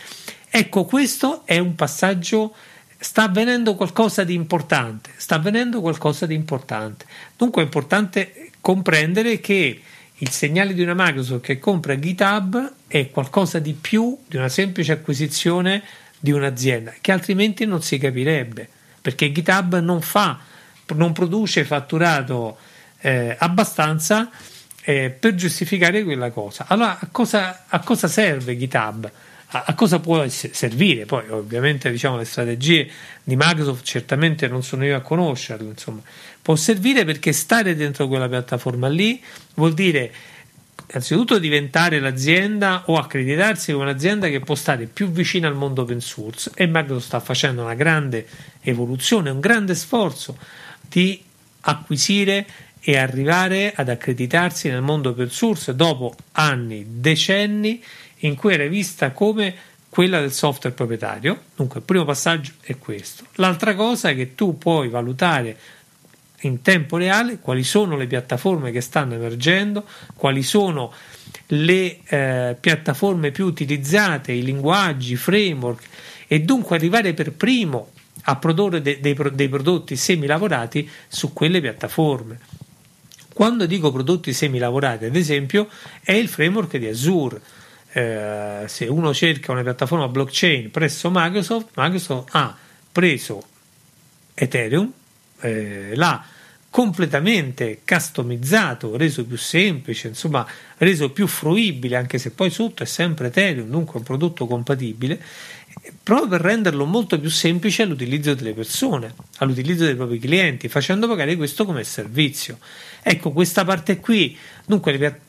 Ecco 0.50 0.86
questo 0.86 1.42
è 1.44 1.58
un 1.58 1.76
passaggio 1.76 2.52
sta 2.98 3.24
avvenendo 3.24 3.76
qualcosa 3.76 4.24
di 4.24 4.34
importante 4.34 5.10
sta 5.18 5.36
avvenendo 5.36 5.80
qualcosa 5.80 6.26
di 6.26 6.34
importante. 6.34 7.04
Dunque 7.36 7.62
è 7.62 7.64
importante 7.64 8.50
comprendere 8.60 9.38
che 9.38 9.82
il 10.22 10.30
segnale 10.30 10.72
di 10.72 10.82
una 10.82 10.94
Microsoft 10.96 11.42
che 11.42 11.58
compra 11.58 11.98
GitHub 11.98 12.74
è 12.86 13.10
qualcosa 13.10 13.58
di 13.58 13.72
più 13.72 14.16
di 14.26 14.36
una 14.36 14.48
semplice 14.48 14.92
acquisizione 14.92 15.82
di 16.18 16.30
un'azienda, 16.30 16.94
che 17.00 17.10
altrimenti 17.10 17.66
non 17.66 17.82
si 17.82 17.98
capirebbe, 17.98 18.68
perché 19.00 19.32
GitHub 19.32 19.80
non 19.80 20.00
fa, 20.00 20.38
non 20.94 21.12
produce 21.12 21.64
fatturato 21.64 22.56
eh, 23.00 23.34
abbastanza 23.36 24.30
eh, 24.84 25.10
per 25.10 25.34
giustificare 25.34 26.04
quella 26.04 26.30
cosa. 26.30 26.66
Allora, 26.68 27.00
a 27.00 27.08
cosa, 27.10 27.64
a 27.66 27.80
cosa 27.80 28.06
serve 28.06 28.56
GitHub? 28.56 29.10
A, 29.54 29.74
cosa 29.74 29.98
può 29.98 30.26
servire? 30.28 31.04
Poi, 31.04 31.28
ovviamente, 31.28 31.90
diciamo, 31.90 32.16
le 32.16 32.24
strategie 32.24 32.88
di 33.22 33.36
Microsoft 33.36 33.84
certamente 33.84 34.48
non 34.48 34.62
sono 34.62 34.84
io 34.84 34.96
a 34.96 35.00
conoscerle, 35.00 35.68
insomma, 35.68 36.00
può 36.40 36.56
servire 36.56 37.04
perché 37.04 37.32
stare 37.32 37.76
dentro 37.76 38.08
quella 38.08 38.28
piattaforma 38.28 38.88
lì 38.88 39.22
vuol 39.54 39.74
dire 39.74 40.12
innanzitutto 40.88 41.38
diventare 41.38 42.00
l'azienda 42.00 42.84
o 42.86 42.96
accreditarsi 42.96 43.72
come 43.72 43.84
un'azienda 43.84 44.28
che 44.28 44.40
può 44.40 44.54
stare 44.54 44.86
più 44.86 45.10
vicina 45.10 45.48
al 45.48 45.54
mondo 45.54 45.82
open 45.82 46.00
source 46.00 46.50
e 46.54 46.66
Microsoft 46.66 47.06
sta 47.06 47.20
facendo 47.20 47.62
una 47.62 47.74
grande 47.74 48.26
evoluzione, 48.60 49.30
un 49.30 49.40
grande 49.40 49.74
sforzo 49.74 50.36
di 50.80 51.22
acquisire 51.60 52.46
e 52.80 52.96
arrivare 52.96 53.72
ad 53.74 53.88
accreditarsi 53.88 54.68
nel 54.68 54.82
mondo 54.82 55.10
open 55.10 55.30
source 55.30 55.74
dopo 55.74 56.14
anni, 56.32 56.84
decenni 57.00 57.82
in 58.24 58.34
cui 58.34 58.54
era 58.54 58.66
vista 58.66 59.12
come 59.12 59.54
quella 59.88 60.20
del 60.20 60.32
software 60.32 60.74
proprietario. 60.74 61.42
Dunque 61.54 61.80
il 61.80 61.84
primo 61.84 62.04
passaggio 62.04 62.52
è 62.62 62.78
questo. 62.78 63.24
L'altra 63.34 63.74
cosa 63.74 64.08
è 64.08 64.16
che 64.16 64.34
tu 64.34 64.56
puoi 64.58 64.88
valutare 64.88 65.56
in 66.42 66.62
tempo 66.62 66.96
reale 66.96 67.38
quali 67.38 67.62
sono 67.62 67.96
le 67.96 68.06
piattaforme 68.06 68.70
che 68.70 68.80
stanno 68.80 69.14
emergendo, 69.14 69.84
quali 70.16 70.42
sono 70.42 70.92
le 71.48 72.00
eh, 72.04 72.56
piattaforme 72.58 73.30
più 73.30 73.46
utilizzate, 73.46 74.32
i 74.32 74.42
linguaggi, 74.42 75.12
i 75.12 75.16
framework 75.16 75.82
e 76.26 76.40
dunque 76.40 76.76
arrivare 76.76 77.12
per 77.14 77.32
primo 77.32 77.90
a 78.22 78.36
produrre 78.36 78.80
de- 78.80 78.98
dei, 79.00 79.14
pro- 79.14 79.30
dei 79.30 79.48
prodotti 79.48 79.96
semi-lavorati 79.96 80.88
su 81.08 81.32
quelle 81.32 81.60
piattaforme. 81.60 82.38
Quando 83.32 83.66
dico 83.66 83.90
prodotti 83.90 84.32
semi-lavorati, 84.32 85.06
ad 85.06 85.16
esempio, 85.16 85.68
è 86.02 86.12
il 86.12 86.28
framework 86.28 86.76
di 86.76 86.86
Azure. 86.86 87.40
Eh, 87.94 88.64
se 88.66 88.86
uno 88.86 89.12
cerca 89.12 89.52
una 89.52 89.62
piattaforma 89.62 90.08
blockchain 90.08 90.70
presso 90.70 91.10
Microsoft, 91.12 91.72
Microsoft 91.74 92.28
ha 92.34 92.56
preso 92.90 93.42
Ethereum, 94.34 94.90
eh, 95.40 95.92
l'ha 95.94 96.24
completamente 96.70 97.80
customizzato, 97.84 98.96
reso 98.96 99.26
più 99.26 99.36
semplice, 99.36 100.08
insomma, 100.08 100.46
reso 100.78 101.10
più 101.10 101.26
fruibile, 101.26 101.96
anche 101.96 102.16
se 102.16 102.30
poi 102.30 102.48
sotto 102.48 102.82
è 102.82 102.86
sempre 102.86 103.26
Ethereum, 103.26 103.68
dunque 103.68 103.98
un 103.98 104.04
prodotto 104.04 104.46
compatibile, 104.46 105.20
proprio 106.02 106.28
per 106.28 106.40
renderlo 106.40 106.86
molto 106.86 107.20
più 107.20 107.28
semplice 107.28 107.82
all'utilizzo 107.82 108.32
delle 108.32 108.54
persone, 108.54 109.12
all'utilizzo 109.38 109.84
dei 109.84 109.94
propri 109.94 110.18
clienti, 110.18 110.68
facendo 110.68 111.06
pagare 111.06 111.36
questo 111.36 111.66
come 111.66 111.84
servizio. 111.84 112.58
Ecco, 113.02 113.32
questa 113.32 113.66
parte 113.66 114.00
qui, 114.00 114.34
dunque, 114.64 115.20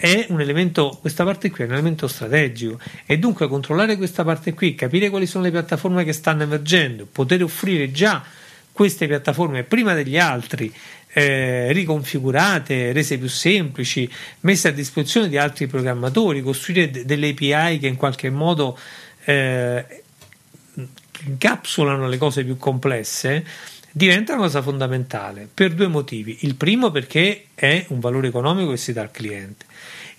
è 0.00 0.24
un 0.30 0.40
elemento, 0.40 0.96
questa 0.98 1.24
parte 1.24 1.50
qui 1.50 1.64
è 1.64 1.66
un 1.66 1.74
elemento 1.74 2.08
strategico. 2.08 2.80
E 3.04 3.18
dunque 3.18 3.46
controllare 3.48 3.98
questa 3.98 4.24
parte 4.24 4.54
qui, 4.54 4.74
capire 4.74 5.10
quali 5.10 5.26
sono 5.26 5.44
le 5.44 5.50
piattaforme 5.50 6.04
che 6.04 6.14
stanno 6.14 6.42
emergendo, 6.42 7.06
poter 7.10 7.42
offrire 7.42 7.92
già 7.92 8.24
queste 8.72 9.06
piattaforme 9.06 9.62
prima 9.64 9.92
degli 9.92 10.16
altri 10.16 10.72
eh, 11.12 11.70
riconfigurate, 11.72 12.92
rese 12.92 13.18
più 13.18 13.28
semplici, 13.28 14.10
messe 14.40 14.68
a 14.68 14.72
disposizione 14.72 15.28
di 15.28 15.36
altri 15.36 15.66
programmatori, 15.66 16.40
costruire 16.40 16.90
d- 16.90 17.02
delle 17.02 17.28
API 17.28 17.78
che 17.78 17.86
in 17.86 17.96
qualche 17.96 18.30
modo 18.30 18.78
eh, 19.26 19.84
incapsulano 21.26 22.08
le 22.08 22.16
cose 22.16 22.42
più 22.42 22.56
complesse, 22.56 23.44
diventa 23.92 24.34
una 24.34 24.42
cosa 24.42 24.62
fondamentale 24.62 25.48
per 25.52 25.74
due 25.74 25.88
motivi. 25.88 26.38
Il 26.40 26.54
primo 26.54 26.90
perché 26.90 27.46
è 27.54 27.84
un 27.88 28.00
valore 28.00 28.28
economico 28.28 28.70
che 28.70 28.76
si 28.76 28.92
dà 28.92 29.02
al 29.02 29.10
cliente. 29.10 29.66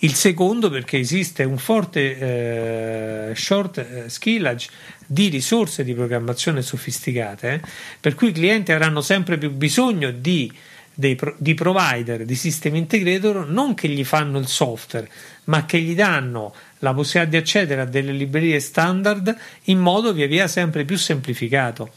Il 0.04 0.16
secondo 0.16 0.70
perché 0.70 0.98
esiste 0.98 1.44
un 1.44 1.60
forte 1.60 3.30
eh, 3.30 3.36
short 3.36 3.78
eh, 3.78 4.10
skillage 4.10 4.70
di 5.06 5.28
risorse 5.28 5.84
di 5.84 5.94
programmazione 5.94 6.63
sofisticate, 6.63 7.54
eh, 7.54 7.62
per 8.00 8.16
cui 8.16 8.30
i 8.30 8.32
clienti 8.32 8.72
avranno 8.72 9.01
sempre 9.01 9.38
più 9.38 9.51
bisogno 9.51 10.10
di, 10.10 10.51
dei, 10.92 11.16
di 11.38 11.54
provider, 11.54 12.25
di 12.25 12.34
sistemi 12.34 12.80
integrator, 12.80 13.48
non 13.48 13.75
che 13.75 13.90
gli 13.90 14.04
fanno 14.04 14.40
il 14.40 14.48
software, 14.48 15.08
ma 15.46 15.66
che 15.66 15.80
gli 15.80 15.94
danno 15.94 16.51
la 16.80 16.96
possibilità 16.96 17.30
di 17.30 17.38
accedere 17.38 17.82
a 17.82 17.86
delle 17.86 18.12
librerie 18.12 18.60
standard 18.60 19.36
in 19.66 19.78
modo 19.78 20.13
via 20.13 20.28
via 20.28 20.48
sempre 20.48 20.84
più 20.84 20.98
semplificato. 20.98 21.92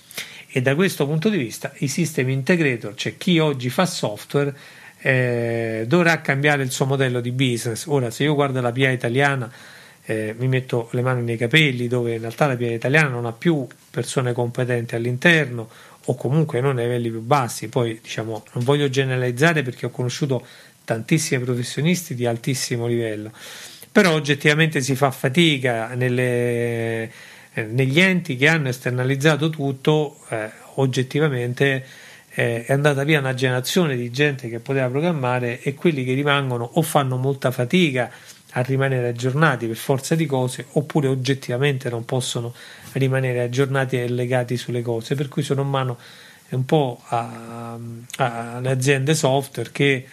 E 0.56 0.62
da 0.62 0.76
questo 0.76 1.04
punto 1.04 1.30
di 1.30 1.36
vista 1.36 1.72
i 1.78 1.88
sistemi 1.88 2.32
integrator, 2.32 2.94
cioè 2.94 3.16
chi 3.16 3.40
oggi 3.40 3.70
fa 3.70 3.86
software, 3.86 4.56
eh, 5.00 5.82
dovrà 5.88 6.20
cambiare 6.20 6.62
il 6.62 6.70
suo 6.70 6.86
modello 6.86 7.20
di 7.20 7.32
business. 7.32 7.86
Ora, 7.86 8.08
se 8.12 8.22
io 8.22 8.36
guardo 8.36 8.60
la 8.60 8.70
PIA 8.70 8.92
italiana, 8.92 9.50
eh, 10.04 10.32
mi 10.38 10.46
metto 10.46 10.90
le 10.92 11.02
mani 11.02 11.22
nei 11.22 11.36
capelli 11.36 11.88
dove 11.88 12.14
in 12.14 12.20
realtà 12.20 12.46
la 12.46 12.54
PIA 12.54 12.70
italiana 12.70 13.08
non 13.08 13.26
ha 13.26 13.32
più 13.32 13.66
persone 13.90 14.32
competenti 14.32 14.94
all'interno 14.94 15.68
o 16.04 16.14
comunque 16.14 16.60
non 16.60 16.78
ai 16.78 16.84
livelli 16.84 17.10
più 17.10 17.22
bassi. 17.22 17.66
Poi 17.66 17.98
diciamo, 18.00 18.44
non 18.52 18.62
voglio 18.62 18.88
generalizzare 18.88 19.64
perché 19.64 19.86
ho 19.86 19.90
conosciuto 19.90 20.46
tantissimi 20.84 21.42
professionisti 21.42 22.14
di 22.14 22.26
altissimo 22.26 22.86
livello, 22.86 23.32
però 23.90 24.12
oggettivamente 24.12 24.80
si 24.80 24.94
fa 24.94 25.10
fatica 25.10 25.94
nelle, 25.96 27.10
eh, 27.54 27.62
negli 27.62 28.00
enti 28.00 28.36
che 28.36 28.48
hanno 28.48 28.68
esternalizzato 28.68 29.48
tutto, 29.48 30.18
eh, 30.28 30.50
oggettivamente 30.74 31.86
eh, 32.30 32.64
è 32.64 32.72
andata 32.72 33.04
via 33.04 33.20
una 33.20 33.34
generazione 33.34 33.96
di 33.96 34.10
gente 34.10 34.48
che 34.48 34.58
poteva 34.58 34.88
programmare 34.88 35.60
e 35.62 35.74
quelli 35.74 36.04
che 36.04 36.14
rimangono 36.14 36.68
o 36.74 36.82
fanno 36.82 37.16
molta 37.16 37.52
fatica 37.52 38.10
a 38.56 38.60
rimanere 38.62 39.08
aggiornati 39.08 39.66
per 39.66 39.76
forza 39.76 40.14
di 40.14 40.26
cose 40.26 40.66
oppure 40.72 41.08
oggettivamente 41.08 41.88
non 41.88 42.04
possono 42.04 42.52
rimanere 42.92 43.40
aggiornati 43.40 44.00
e 44.00 44.08
legati 44.08 44.56
sulle 44.56 44.82
cose. 44.82 45.14
Per 45.14 45.28
cui 45.28 45.42
sono 45.42 45.62
in 45.62 45.68
mano 45.68 45.98
un 46.50 46.64
po' 46.64 47.00
alle 47.06 48.70
aziende 48.70 49.14
software 49.14 49.70
che 49.72 50.06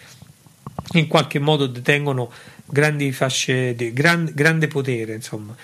in 0.92 1.06
qualche 1.06 1.38
modo 1.38 1.66
detengono 1.66 2.32
grandi 2.64 3.12
fasce 3.12 3.74
di 3.74 3.92
gran, 3.92 4.30
grande 4.32 4.66
potere 4.66 5.14
insomma 5.14 5.54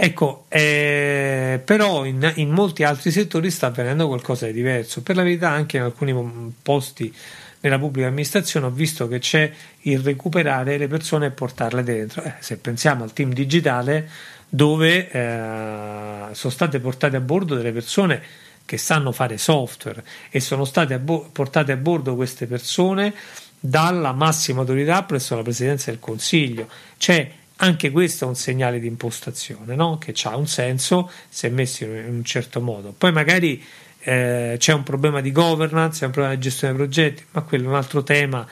ecco 0.00 0.44
eh, 0.48 1.60
però 1.64 2.04
in, 2.04 2.32
in 2.36 2.50
molti 2.50 2.84
altri 2.84 3.10
settori 3.10 3.50
sta 3.50 3.66
avvenendo 3.66 4.06
qualcosa 4.06 4.46
di 4.46 4.52
diverso 4.52 5.02
per 5.02 5.16
la 5.16 5.24
verità 5.24 5.50
anche 5.50 5.76
in 5.76 5.82
alcuni 5.82 6.54
posti 6.62 7.12
nella 7.60 7.78
pubblica 7.78 8.06
amministrazione 8.06 8.66
ho 8.66 8.70
visto 8.70 9.08
che 9.08 9.18
c'è 9.18 9.50
il 9.82 10.00
recuperare 10.00 10.78
le 10.78 10.86
persone 10.86 11.26
e 11.26 11.30
portarle 11.30 11.82
dentro. 11.82 12.22
Eh, 12.22 12.34
se 12.38 12.56
pensiamo 12.58 13.02
al 13.02 13.12
team 13.12 13.32
digitale, 13.32 14.08
dove 14.48 15.10
eh, 15.10 16.34
sono 16.34 16.52
state 16.52 16.78
portate 16.78 17.16
a 17.16 17.20
bordo 17.20 17.56
delle 17.56 17.72
persone 17.72 18.22
che 18.64 18.78
sanno 18.78 19.12
fare 19.12 19.38
software 19.38 20.04
e 20.30 20.40
sono 20.40 20.64
state 20.64 20.94
a 20.94 20.98
bo- 20.98 21.28
portate 21.32 21.72
a 21.72 21.76
bordo 21.76 22.14
queste 22.14 22.46
persone 22.46 23.14
dalla 23.58 24.12
massima 24.12 24.60
autorità 24.60 25.02
presso 25.02 25.34
la 25.34 25.42
Presidenza 25.42 25.90
del 25.90 26.00
Consiglio. 26.00 26.68
C'è 26.96 27.30
anche 27.60 27.90
questo 27.90 28.24
è 28.24 28.28
un 28.28 28.36
segnale 28.36 28.78
di 28.78 28.86
impostazione, 28.86 29.74
no? 29.74 29.98
che 29.98 30.14
ha 30.24 30.36
un 30.36 30.46
senso 30.46 31.10
se 31.28 31.48
messo 31.48 31.84
in 31.84 32.06
un 32.08 32.24
certo 32.24 32.60
modo. 32.60 32.94
Poi 32.96 33.12
magari 33.12 33.62
eh, 34.00 34.56
c'è 34.58 34.72
un 34.72 34.82
problema 34.82 35.20
di 35.20 35.32
governance, 35.32 36.00
c'è 36.00 36.06
un 36.06 36.12
problema 36.12 36.34
di 36.36 36.40
gestione 36.40 36.74
dei 36.74 36.82
progetti, 36.82 37.24
ma 37.32 37.42
quello 37.42 37.64
è 37.64 37.68
un 37.68 37.74
altro 37.74 38.02
tema 38.02 38.46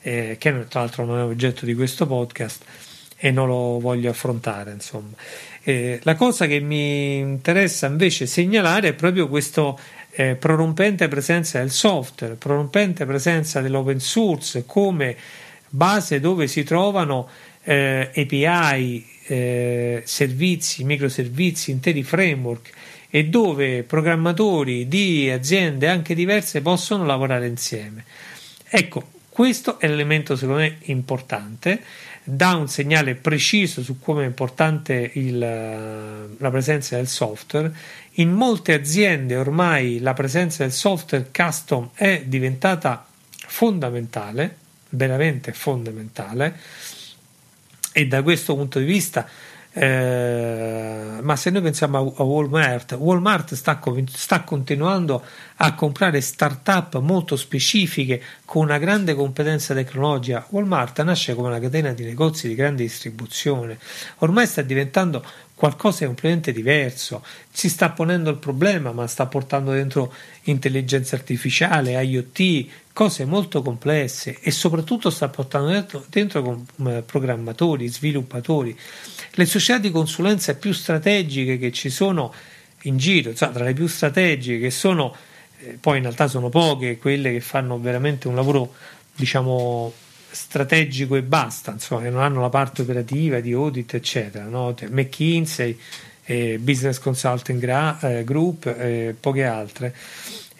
eh, 0.00 0.36
che 0.38 0.68
tra 0.68 0.80
l'altro 0.80 1.04
non 1.04 1.18
è 1.18 1.22
oggetto 1.22 1.64
di 1.64 1.74
questo 1.74 2.06
podcast 2.06 2.64
e 3.16 3.30
non 3.30 3.48
lo 3.48 3.78
voglio 3.80 4.10
affrontare. 4.10 4.76
Eh, 5.64 6.00
la 6.02 6.14
cosa 6.14 6.46
che 6.46 6.60
mi 6.60 7.18
interessa 7.18 7.86
invece 7.86 8.26
segnalare 8.26 8.88
è 8.88 8.92
proprio 8.94 9.28
questa 9.28 9.74
eh, 10.10 10.36
prorompente 10.36 11.08
presenza 11.08 11.58
del 11.58 11.70
software, 11.70 12.34
prorompente 12.34 13.06
presenza 13.06 13.60
dell'open 13.60 13.98
source 13.98 14.64
come 14.66 15.16
base 15.68 16.20
dove 16.20 16.46
si 16.48 16.64
trovano 16.64 17.28
eh, 17.64 18.10
API, 18.14 19.06
eh, 19.26 20.02
servizi, 20.04 20.84
microservizi, 20.84 21.70
interi 21.70 22.02
framework 22.02 22.70
e 23.10 23.26
dove 23.26 23.82
programmatori 23.82 24.88
di 24.88 25.30
aziende 25.30 25.88
anche 25.88 26.14
diverse 26.14 26.62
possono 26.62 27.04
lavorare 27.04 27.46
insieme. 27.46 28.04
Ecco, 28.68 29.10
questo 29.28 29.78
è 29.78 29.86
l'elemento 29.86 30.34
secondo 30.34 30.60
me 30.60 30.78
importante, 30.84 31.82
dà 32.24 32.54
un 32.54 32.68
segnale 32.68 33.14
preciso 33.14 33.82
su 33.82 33.98
come 33.98 34.24
è 34.24 34.26
importante 34.26 35.10
il, 35.14 35.38
la 35.38 36.50
presenza 36.50 36.96
del 36.96 37.08
software. 37.08 37.72
In 38.16 38.30
molte 38.30 38.74
aziende 38.74 39.36
ormai 39.36 40.00
la 40.00 40.12
presenza 40.12 40.62
del 40.62 40.72
software 40.72 41.28
custom 41.32 41.90
è 41.94 42.22
diventata 42.26 43.06
fondamentale, 43.46 44.56
veramente 44.90 45.52
fondamentale, 45.52 46.58
e 47.92 48.06
da 48.06 48.22
questo 48.22 48.54
punto 48.54 48.78
di 48.78 48.84
vista 48.84 49.26
eh, 49.74 51.18
ma 51.22 51.34
se 51.34 51.48
noi 51.48 51.62
pensiamo 51.62 52.14
a, 52.14 52.22
Walmart, 52.22 52.92
Walmart 52.92 53.54
sta, 53.54 53.80
sta, 54.06 54.42
continuando 54.42 55.22
a 55.56 55.74
comprare 55.74 56.20
start-up 56.20 56.98
molto 56.98 57.36
specifiche 57.36 58.22
con 58.44 58.64
una 58.64 58.76
grande 58.76 59.14
competenza 59.14 59.72
tecnologica. 59.72 60.44
Walmart 60.50 61.00
nasce 61.02 61.34
come 61.34 61.48
una 61.48 61.58
catena 61.58 61.92
di 61.92 62.04
negozi 62.04 62.48
di 62.48 62.54
grande 62.54 62.82
distribuzione, 62.82 63.78
ormai 64.18 64.46
sta 64.46 64.60
diventando 64.60 65.24
qualcosa 65.54 66.00
di 66.00 66.06
completamente 66.06 66.52
diverso. 66.52 67.24
Si 67.50 67.70
sta 67.70 67.90
ponendo 67.90 68.28
il 68.28 68.36
problema, 68.36 68.92
ma 68.92 69.06
sta 69.06 69.24
portando 69.26 69.70
dentro 69.72 70.12
intelligenza 70.42 71.16
artificiale, 71.16 72.02
IoT, 72.02 72.66
cose 72.92 73.24
molto 73.24 73.62
complesse 73.62 74.38
e 74.40 74.50
soprattutto 74.50 75.10
sta 75.10 75.28
portando 75.28 75.70
dentro, 75.70 76.04
dentro 76.08 76.64
eh, 76.86 77.02
programmatori, 77.02 77.88
sviluppatori 77.88 78.76
le 79.34 79.46
società 79.46 79.78
di 79.78 79.90
consulenza 79.90 80.54
più 80.54 80.72
strategiche 80.72 81.58
che 81.58 81.72
ci 81.72 81.88
sono 81.88 82.32
in 82.82 82.96
giro, 82.98 83.34
cioè 83.34 83.50
tra 83.50 83.64
le 83.64 83.72
più 83.72 83.86
strategiche 83.86 84.58
che 84.58 84.70
sono, 84.70 85.14
eh, 85.60 85.78
poi 85.80 85.98
in 85.98 86.02
realtà 86.02 86.28
sono 86.28 86.48
poche, 86.48 86.98
quelle 86.98 87.32
che 87.32 87.40
fanno 87.40 87.78
veramente 87.78 88.28
un 88.28 88.34
lavoro, 88.34 88.74
diciamo, 89.14 89.92
strategico 90.30 91.16
e 91.16 91.22
basta, 91.22 91.72
insomma, 91.72 92.02
che 92.02 92.10
non 92.10 92.22
hanno 92.22 92.40
la 92.40 92.48
parte 92.48 92.82
operativa 92.82 93.40
di 93.40 93.52
audit, 93.52 93.94
eccetera, 93.94 94.44
no? 94.44 94.74
McKinsey, 94.88 95.78
eh, 96.24 96.58
Business 96.58 96.98
Consulting 96.98 97.98
eh, 98.02 98.24
Group 98.24 98.66
e 98.66 99.06
eh, 99.06 99.14
poche 99.18 99.44
altre. 99.44 99.94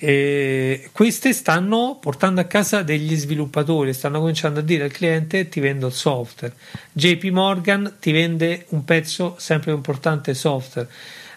E 0.05 0.89
queste 0.91 1.33
stanno 1.33 1.97
portando 2.01 2.41
a 2.41 2.45
casa 2.45 2.83
degli 2.83 3.15
sviluppatori, 3.15 3.93
stanno 3.93 4.19
cominciando 4.19 4.59
a 4.59 4.63
dire 4.65 4.83
al 4.83 4.91
cliente 4.91 5.49
ti 5.49 5.61
vendo 5.61 5.87
il 5.87 5.93
software. 5.93 6.55
JP 6.91 7.23
Morgan 7.27 7.99
ti 8.01 8.11
vende 8.11 8.67
un 8.71 8.85
pezzo 8.85 9.37
sempre 9.39 9.67
più 9.67 9.77
importante 9.77 10.35
software. 10.35 10.89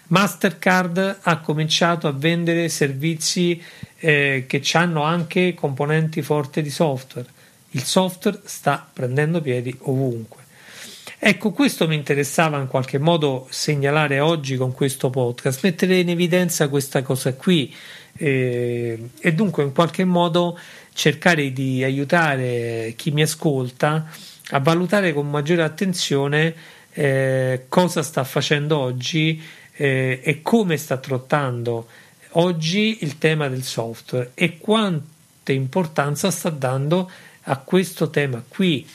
Mastercard 0.08 1.18
ha 1.22 1.38
cominciato 1.38 2.08
a 2.08 2.12
vendere 2.12 2.68
servizi 2.68 3.62
eh, 3.98 4.46
che 4.48 4.60
hanno 4.72 5.04
anche 5.04 5.54
componenti 5.54 6.20
forti 6.20 6.60
di 6.60 6.70
software. 6.70 7.28
Il 7.70 7.84
software 7.84 8.40
sta 8.46 8.84
prendendo 8.92 9.40
piedi 9.40 9.72
ovunque. 9.82 10.42
Ecco, 11.20 11.52
questo 11.52 11.86
mi 11.86 11.94
interessava 11.94 12.58
in 12.58 12.66
qualche 12.66 12.98
modo 12.98 13.46
segnalare 13.48 14.18
oggi 14.18 14.56
con 14.56 14.72
questo 14.72 15.08
podcast, 15.08 15.62
mettere 15.62 15.98
in 15.98 16.10
evidenza 16.10 16.68
questa 16.68 17.02
cosa 17.02 17.32
qui 17.34 17.72
e, 18.16 19.10
e 19.18 19.34
dunque 19.34 19.62
in 19.62 19.72
qualche 19.72 20.04
modo 20.04 20.58
cercare 20.92 21.52
di 21.52 21.84
aiutare 21.84 22.94
chi 22.96 23.10
mi 23.10 23.22
ascolta 23.22 24.08
a 24.50 24.58
valutare 24.60 25.12
con 25.12 25.28
maggiore 25.28 25.62
attenzione 25.62 26.54
eh, 26.92 27.66
cosa 27.68 28.02
sta 28.02 28.24
facendo 28.24 28.78
oggi 28.78 29.42
eh, 29.72 30.20
e 30.22 30.40
come 30.42 30.76
sta 30.76 30.96
trattando 30.96 31.86
oggi 32.32 32.98
il 33.02 33.18
tema 33.18 33.48
del 33.48 33.62
software 33.62 34.30
e 34.34 34.58
quanta 34.58 35.52
importanza 35.52 36.30
sta 36.30 36.50
dando 36.50 37.10
a 37.42 37.56
questo 37.58 38.10
tema 38.10 38.42
qui. 38.46 38.86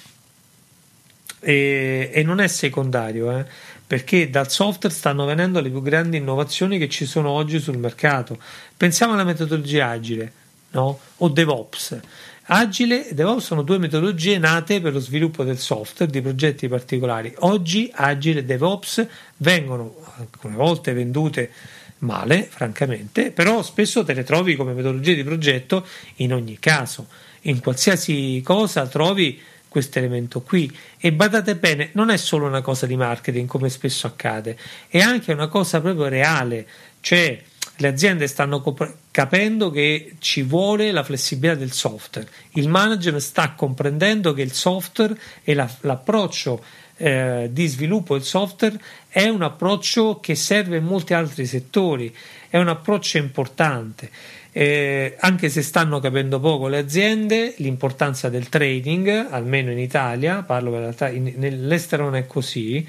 E, 1.44 2.12
e 2.14 2.24
non 2.24 2.40
è 2.40 2.48
secondario 2.48 3.36
eh, 3.36 3.46
perché 3.92 4.30
dal 4.30 4.50
software 4.50 4.96
stanno 4.96 5.26
venendo 5.26 5.60
le 5.60 5.70
più 5.70 5.82
grandi 5.82 6.16
innovazioni 6.16 6.78
che 6.78 6.88
ci 6.88 7.06
sono 7.06 7.30
oggi 7.30 7.60
sul 7.60 7.78
mercato 7.78 8.38
pensiamo 8.78 9.12
alla 9.12 9.26
metodologia 9.26 9.90
agile 9.90 10.32
no? 10.70 10.98
o 11.18 11.28
DevOps 11.28 12.00
Agile 12.46 13.10
e 13.10 13.14
DevOps 13.14 13.44
sono 13.44 13.64
due 13.64 13.80
metodologie 13.80 14.38
nate 14.38 14.80
per 14.80 14.94
lo 14.94 15.02
sviluppo 15.02 15.44
del 15.44 15.58
software 15.58 16.12
di 16.12 16.22
progetti 16.22 16.68
particolari. 16.68 17.34
Oggi 17.40 17.90
Agile 17.94 18.40
e 18.40 18.44
DevOps 18.44 19.08
vengono 19.38 19.96
alcune 20.18 20.56
volte 20.56 20.92
vendute 20.92 21.52
male, 22.00 22.50
francamente, 22.50 23.32
però 23.32 23.62
spesso 23.62 24.04
te 24.04 24.14
le 24.14 24.24
trovi 24.24 24.58
come 24.58 24.74
metodologie 24.74 25.16
di 25.16 25.24
progetto 25.24 25.86
in 26.16 26.34
ogni 26.34 26.60
caso. 26.60 27.08
In 27.42 27.62
qualsiasi 27.62 28.42
cosa 28.44 28.86
trovi 28.88 29.40
questo 29.72 30.00
elemento 30.00 30.42
qui. 30.42 30.70
E 30.98 31.14
badate 31.14 31.56
bene 31.56 31.92
non 31.94 32.10
è 32.10 32.18
solo 32.18 32.46
una 32.46 32.60
cosa 32.60 32.86
di 32.86 32.98
marketing 32.98 33.48
come 33.48 33.70
spesso 33.70 34.06
accade 34.06 34.58
è 34.90 35.00
anche 35.00 35.32
una 35.32 35.48
cosa 35.48 35.80
proprio 35.80 36.10
reale. 36.10 36.68
Cioè 37.00 37.42
le 37.78 37.88
aziende 37.88 38.28
stanno 38.28 38.60
cop- 38.60 38.96
capendo 39.12 39.72
che 39.72 40.16
ci 40.20 40.42
vuole 40.42 40.92
la 40.92 41.04
flessibilità 41.04 41.58
del 41.58 41.72
software. 41.72 42.28
Il 42.56 42.68
management 42.68 43.24
sta 43.24 43.54
comprendendo 43.54 44.34
che 44.34 44.42
il 44.42 44.52
software 44.52 45.18
e 45.42 45.54
la, 45.54 45.74
l'approccio 45.82 46.62
eh, 46.98 47.48
di 47.50 47.66
sviluppo 47.68 48.16
del 48.16 48.26
software 48.26 48.78
è 49.08 49.30
un 49.30 49.42
approccio 49.42 50.20
che 50.20 50.36
serve 50.36 50.78
in 50.78 50.84
molti 50.84 51.14
altri 51.14 51.46
settori 51.46 52.14
è 52.50 52.58
un 52.58 52.68
approccio 52.68 53.18
importante 53.18 54.12
eh, 54.54 55.16
anche 55.20 55.50
se 55.50 55.62
stanno 55.62 56.00
capendo 56.00 56.40
poco 56.40 56.68
le 56.68 56.78
aziende, 56.78 57.54
l'importanza 57.58 58.30
del 58.30 58.50
trading, 58.50 59.28
almeno 59.30 59.72
in 59.72 59.80
Italia, 59.80 60.42
parlo 60.44 60.72
per 60.72 60.80
realtà, 60.82 61.10
in, 61.10 61.34
nell'estero 61.38 62.04
non 62.04 62.16
è 62.16 62.28
così, 62.28 62.86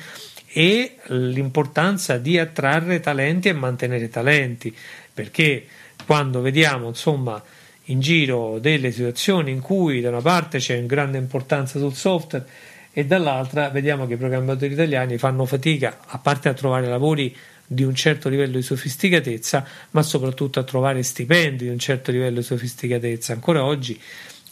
e 0.55 0.97
l'importanza 1.07 2.19
di 2.19 2.39
attrarre 2.39 3.01
talenti 3.01 3.49
e 3.49 3.53
mantenere 3.53 4.09
talenti, 4.09 4.75
perché 5.15 5.67
quando 6.05 6.41
vediamo 6.41 6.89
insomma 6.89 7.43
in 7.87 8.01
giro 8.01 8.59
delle 8.59 8.91
situazioni 8.91 9.51
in 9.51 9.61
cui 9.61 10.01
da 10.01 10.09
una 10.09 10.21
parte 10.21 10.59
c'è 10.59 10.79
una 10.79 10.87
grande 10.87 11.19
importanza 11.19 11.79
sul 11.79 11.95
software 11.95 12.45
e 12.93 13.07
dall'altra 13.07 13.71
vediamo 13.71 14.07
che 14.07 14.15
i 14.15 14.19
programmatori 14.19 14.73
italiani 14.73 15.17
fanno 15.17 15.47
fatica, 15.47 15.99
a 16.07 16.19
parte 16.19 16.49
a 16.49 16.55
trovare 16.55 16.87
lavori 16.87 17.35
di 17.75 17.83
un 17.83 17.95
certo 17.95 18.29
livello 18.29 18.57
di 18.57 18.63
sofisticatezza, 18.63 19.67
ma 19.91 20.03
soprattutto 20.03 20.61
a 20.61 20.63
trovare 20.65 21.03
stipendi 21.03 21.65
di 21.65 21.71
un 21.71 21.79
certo 21.79 22.11
livello 22.11 22.41
di 22.41 22.45
sofisticatezza. 22.45 23.33
Ancora 23.33 23.65
oggi 23.65 24.01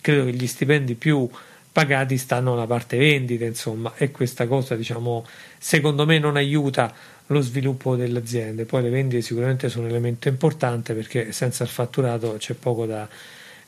credo 0.00 0.24
che 0.24 0.32
gli 0.32 0.46
stipendi 0.46 0.94
più 0.94 1.28
pagati 1.72 2.16
stanno 2.16 2.54
alla 2.54 2.66
parte 2.66 2.96
vendita, 2.96 3.44
insomma, 3.44 3.92
e 3.96 4.10
questa 4.10 4.46
cosa, 4.46 4.74
diciamo, 4.74 5.26
secondo 5.58 6.04
me 6.04 6.18
non 6.18 6.36
aiuta 6.36 6.92
lo 7.26 7.40
sviluppo 7.40 7.96
delle 7.96 8.18
aziende. 8.18 8.64
Poi 8.64 8.82
le 8.82 8.90
vendite 8.90 9.22
sicuramente 9.22 9.68
sono 9.68 9.84
un 9.84 9.90
elemento 9.90 10.28
importante 10.28 10.94
perché 10.94 11.32
senza 11.32 11.62
il 11.62 11.70
fatturato 11.70 12.34
c'è 12.38 12.54
poco 12.54 12.86
da 12.86 13.08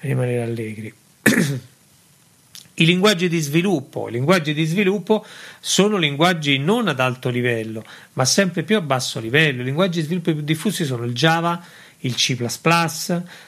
rimanere 0.00 0.42
allegri. 0.42 0.92
I 2.74 2.86
linguaggi 2.86 3.28
di 3.28 3.40
sviluppo, 3.40 4.08
i 4.08 4.12
linguaggi 4.12 4.54
di 4.54 4.64
sviluppo 4.64 5.26
sono 5.60 5.98
linguaggi 5.98 6.56
non 6.58 6.88
ad 6.88 7.00
alto 7.00 7.28
livello, 7.28 7.84
ma 8.14 8.24
sempre 8.24 8.62
più 8.62 8.76
a 8.76 8.80
basso 8.80 9.20
livello. 9.20 9.60
I 9.60 9.64
linguaggi 9.64 10.00
di 10.00 10.06
sviluppo 10.06 10.32
più 10.32 10.42
diffusi 10.42 10.84
sono 10.84 11.04
il 11.04 11.12
Java, 11.12 11.62
il 12.04 12.14
C++, 12.14 12.36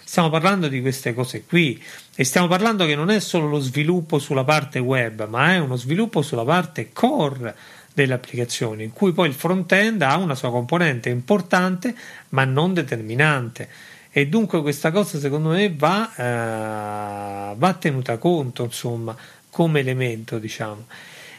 stiamo 0.04 0.28
parlando 0.28 0.68
di 0.68 0.80
queste 0.80 1.14
cose 1.14 1.44
qui. 1.44 1.82
E 2.14 2.22
stiamo 2.22 2.48
parlando 2.48 2.84
che 2.84 2.94
non 2.94 3.10
è 3.10 3.18
solo 3.18 3.48
lo 3.48 3.60
sviluppo 3.60 4.18
sulla 4.18 4.44
parte 4.44 4.78
web, 4.78 5.26
ma 5.26 5.54
è 5.54 5.58
uno 5.58 5.76
sviluppo 5.76 6.20
sulla 6.20 6.44
parte 6.44 6.90
core 6.92 7.54
delle 7.94 8.14
applicazioni, 8.14 8.84
in 8.84 8.92
cui 8.92 9.12
poi 9.12 9.28
il 9.28 9.34
front-end 9.34 10.02
ha 10.02 10.16
una 10.18 10.34
sua 10.34 10.50
componente 10.50 11.08
importante, 11.08 11.94
ma 12.30 12.44
non 12.44 12.74
determinante 12.74 13.68
e 14.16 14.28
dunque 14.28 14.62
questa 14.62 14.92
cosa 14.92 15.18
secondo 15.18 15.48
me 15.48 15.74
va, 15.74 16.08
eh, 16.14 17.54
va 17.56 17.72
tenuta 17.74 18.16
conto 18.16 18.62
insomma 18.62 19.16
come 19.50 19.80
elemento 19.80 20.38
diciamo. 20.38 20.86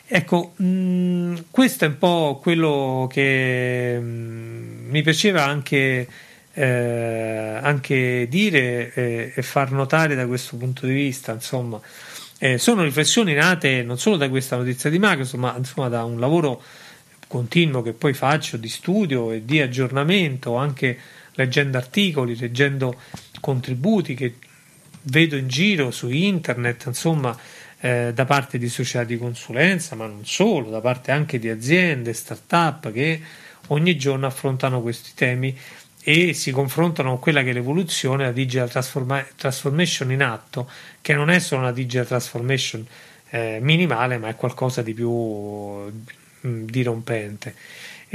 Ecco 0.06 0.52
mh, 0.58 0.66
mm, 0.66 1.36
questo 1.52 1.86
è 1.86 1.88
un 1.88 1.98
po' 1.98 2.38
quello 2.42 3.08
che 3.10 3.98
mh, 3.98 4.06
mm, 4.06 4.90
mi 4.90 5.02
piaceva 5.04 5.46
anche 5.46 6.06
eh, 6.52 7.60
anche 7.62 8.28
dire 8.30 8.92
eh, 8.94 9.32
e 9.34 9.42
far 9.42 9.72
notare 9.72 10.14
da 10.14 10.28
questo 10.28 10.58
punto 10.58 10.86
di 10.86 10.94
vista 10.94 11.32
insomma. 11.32 11.80
Eh, 12.40 12.58
sono 12.58 12.84
riflessioni 12.84 13.34
nate 13.34 13.84
non 13.84 13.98
solo 13.98 14.18
da 14.18 14.28
questa 14.28 14.58
notizia 14.58 14.90
di 14.90 15.00
Microsoft 15.00 15.42
ma 15.42 15.56
insomma 15.56 15.88
da 15.88 16.04
un 16.04 16.20
lavoro 16.20 16.62
continuo 17.28 17.82
che 17.82 17.94
poi 17.94 18.14
faccio 18.14 18.58
di 18.58 18.68
studio 18.68 19.32
e 19.32 19.46
di 19.46 19.62
aggiornamento 19.62 20.58
anche 20.58 21.15
leggendo 21.36 21.78
articoli, 21.78 22.38
leggendo 22.38 22.96
contributi 23.40 24.16
che 24.16 24.36
vedo 25.04 25.36
in 25.36 25.48
giro 25.48 25.92
su 25.92 26.10
internet, 26.10 26.86
insomma, 26.88 27.38
eh, 27.80 28.12
da 28.14 28.26
parte 28.26 28.58
di 28.58 28.70
società 28.70 29.04
di 29.04 29.18
consulenza, 29.18 29.96
ma 29.96 30.08
non 30.08 30.26
solo, 30.26 30.70
da 30.70 30.82
parte 30.82 31.12
anche 31.12 31.38
di 31.40 31.50
aziende, 31.50 32.14
start-up 32.14 32.92
che 32.92 33.22
ogni 33.68 33.96
giorno 33.98 34.26
affrontano 34.26 34.82
questi 34.82 35.12
temi 35.14 35.56
e 36.08 36.34
si 36.34 36.52
confrontano 36.52 37.10
con 37.10 37.20
quella 37.20 37.44
che 37.44 37.50
è 37.50 37.54
l'evoluzione, 37.54 38.26
la 38.26 38.32
digital 38.32 38.70
transforma- 38.70 39.26
transformation 39.36 40.12
in 40.12 40.22
atto, 40.22 40.70
che 41.02 41.14
non 41.14 41.30
è 41.30 41.40
solo 41.40 41.62
una 41.62 41.72
digital 41.72 42.06
transformation 42.06 42.86
eh, 43.30 43.60
minimale, 43.62 44.18
ma 44.18 44.30
è 44.30 44.36
qualcosa 44.36 44.82
di 44.82 44.94
più 44.94 45.12
mh, 45.12 45.90
dirompente. 46.42 47.56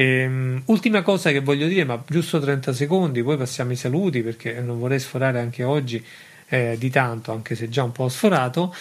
Ehm, 0.00 0.62
ultima 0.66 1.02
cosa 1.02 1.30
che 1.30 1.40
voglio 1.40 1.66
dire, 1.66 1.84
ma 1.84 2.02
giusto 2.08 2.40
30 2.40 2.72
secondi, 2.72 3.22
poi 3.22 3.36
passiamo 3.36 3.72
ai 3.72 3.76
saluti 3.76 4.22
perché 4.22 4.58
non 4.62 4.78
vorrei 4.78 4.98
sforare 4.98 5.40
anche 5.40 5.62
oggi 5.62 6.02
eh, 6.48 6.76
di 6.78 6.88
tanto, 6.88 7.32
anche 7.32 7.54
se 7.54 7.68
già 7.68 7.82
un 7.82 7.92
po' 7.92 8.08
sforato. 8.08 8.74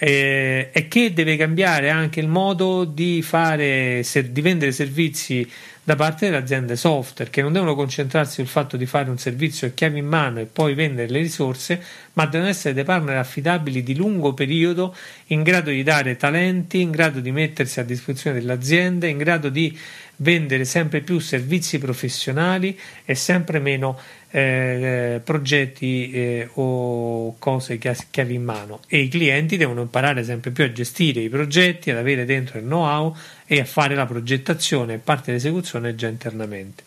Eh, 0.00 0.70
è 0.70 0.86
che 0.86 1.14
deve 1.14 1.36
cambiare 1.36 1.88
anche 1.88 2.20
il 2.20 2.28
modo 2.28 2.84
di, 2.84 3.22
fare, 3.22 4.04
di 4.30 4.40
vendere 4.42 4.70
servizi 4.70 5.48
da 5.82 5.96
parte 5.96 6.26
delle 6.26 6.36
aziende 6.36 6.76
software 6.76 7.30
che 7.30 7.40
non 7.40 7.50
devono 7.50 7.74
concentrarsi 7.74 8.34
sul 8.34 8.46
fatto 8.46 8.76
di 8.76 8.84
fare 8.84 9.08
un 9.08 9.16
servizio 9.16 9.68
a 9.68 9.70
chiave 9.70 9.98
in 9.98 10.06
mano 10.06 10.38
e 10.38 10.44
poi 10.44 10.74
vendere 10.74 11.08
le 11.08 11.20
risorse, 11.20 11.82
ma 12.12 12.26
devono 12.26 12.50
essere 12.50 12.74
dei 12.74 12.84
partner 12.84 13.16
affidabili 13.16 13.82
di 13.82 13.96
lungo 13.96 14.34
periodo 14.34 14.94
in 15.28 15.42
grado 15.42 15.70
di 15.70 15.82
dare 15.82 16.16
talenti, 16.16 16.82
in 16.82 16.90
grado 16.90 17.20
di 17.20 17.32
mettersi 17.32 17.80
a 17.80 17.84
disposizione 17.84 18.38
delle 18.38 18.52
aziende, 18.52 19.08
in 19.08 19.16
grado 19.16 19.48
di 19.48 19.76
vendere 20.18 20.64
sempre 20.64 21.00
più 21.00 21.18
servizi 21.18 21.78
professionali 21.78 22.78
e 23.04 23.14
sempre 23.14 23.58
meno 23.58 23.98
eh, 24.30 25.20
progetti 25.22 26.10
eh, 26.10 26.48
o 26.54 27.36
cose 27.38 27.78
che 27.78 27.94
chiavi 28.10 28.34
in 28.34 28.44
mano. 28.44 28.80
E 28.88 28.98
i 28.98 29.08
clienti 29.08 29.56
devono 29.56 29.82
imparare 29.82 30.24
sempre 30.24 30.50
più 30.50 30.64
a 30.64 30.72
gestire 30.72 31.20
i 31.20 31.28
progetti, 31.28 31.90
ad 31.90 31.96
avere 31.98 32.24
dentro 32.24 32.58
il 32.58 32.64
know-how 32.64 33.14
e 33.46 33.60
a 33.60 33.64
fare 33.64 33.94
la 33.94 34.06
progettazione 34.06 34.98
parte 34.98 35.26
dell'esecuzione 35.26 35.94
già 35.94 36.08
internamente. 36.08 36.84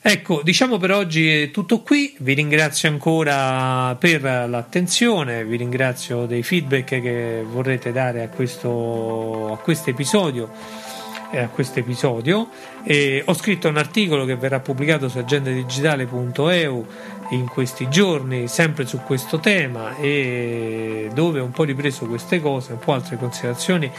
Ecco, 0.00 0.42
diciamo 0.44 0.78
per 0.78 0.92
oggi 0.92 1.28
è 1.28 1.50
tutto 1.50 1.82
qui, 1.82 2.14
vi 2.20 2.32
ringrazio 2.32 2.88
ancora 2.88 3.96
per 3.96 4.22
l'attenzione, 4.22 5.44
vi 5.44 5.56
ringrazio 5.56 6.24
dei 6.24 6.44
feedback 6.44 7.00
che 7.00 7.44
vorrete 7.44 7.90
dare 7.90 8.22
a 8.22 8.28
questo, 8.28 9.52
a 9.52 9.58
questo 9.58 9.90
episodio 9.90 10.86
eh, 11.30 11.38
a 11.38 11.48
questo 11.48 11.78
episodio. 11.78 12.48
Ho 13.24 13.34
scritto 13.34 13.68
un 13.68 13.76
articolo 13.76 14.24
che 14.24 14.36
verrà 14.36 14.60
pubblicato 14.60 15.08
su 15.08 15.18
agendadigitale.eu 15.18 16.86
in 17.30 17.46
questi 17.48 17.88
giorni, 17.88 18.48
sempre 18.48 18.86
su 18.86 19.00
questo 19.00 19.38
tema, 19.38 19.96
e 19.96 21.10
dove 21.12 21.40
ho 21.40 21.44
un 21.44 21.50
po' 21.50 21.64
ripreso 21.64 22.06
queste 22.06 22.40
cose, 22.40 22.72
un 22.72 22.78
po' 22.78 22.92
altre 22.92 23.16
considerazioni. 23.18 23.90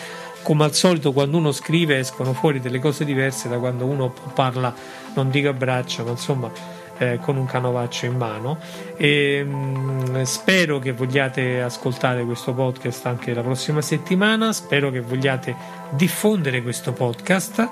Come 0.42 0.64
al 0.64 0.74
solito, 0.74 1.12
quando 1.12 1.38
uno 1.38 1.52
scrive, 1.52 2.00
escono 2.00 2.34
fuori 2.34 2.60
delle 2.60 2.80
cose 2.80 3.06
diverse 3.06 3.50
da 3.50 3.58
quando 3.58 3.86
uno 3.86 4.14
parla, 4.34 4.74
non 5.14 5.30
dico 5.30 5.50
a 5.50 5.54
braccia, 5.54 6.04
ma 6.04 6.12
insomma 6.12 6.50
eh, 7.00 7.18
con 7.20 7.38
un 7.38 7.46
canovaccio 7.46 8.06
in 8.06 8.16
mano. 8.16 8.60
E 8.98 9.44
mh, 9.44 10.10
mm, 10.10 10.22
spero 10.24 10.80
che 10.80 10.92
vogliate 10.92 11.62
ascoltare 11.62 12.24
questo 12.24 12.54
podcast 12.54 13.06
anche 13.08 13.34
la 13.34 13.42
prossima 13.42 13.82
settimana. 13.82 14.52
Spero 14.54 14.92
che 14.92 15.00
vogliate 15.00 15.56
diffondere 15.92 16.62
questo 16.62 16.92
podcast 16.94 17.68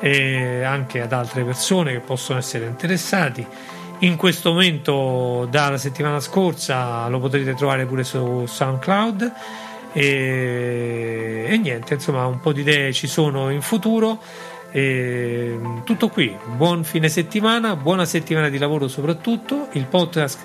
eh, 0.00 0.64
anche 0.64 1.00
ad 1.00 1.12
altre 1.12 1.44
persone 1.44 1.92
che 1.92 2.00
possono 2.00 2.38
essere 2.38 2.66
interessati. 2.66 3.46
In 4.00 4.16
questo 4.16 4.50
momento 4.50 5.46
dalla 5.48 5.78
settimana 5.78 6.18
scorsa 6.18 7.06
lo 7.06 7.20
potrete 7.20 7.54
trovare 7.54 7.86
pure 7.86 8.02
su 8.02 8.44
SoundCloud. 8.46 9.32
E, 9.94 11.44
e 11.46 11.56
niente 11.58 11.94
insomma 11.94 12.24
un 12.24 12.40
po' 12.40 12.52
di 12.52 12.62
idee 12.62 12.94
ci 12.94 13.06
sono 13.06 13.50
in 13.50 13.60
futuro 13.60 14.18
e, 14.72 15.56
tutto 15.84 16.08
qui, 16.08 16.34
buon 16.56 16.82
fine 16.82 17.08
settimana, 17.10 17.76
buona 17.76 18.06
settimana 18.06 18.48
di 18.48 18.56
lavoro 18.58 18.88
soprattutto. 18.88 19.68
Il 19.72 19.84
podcast 19.84 20.40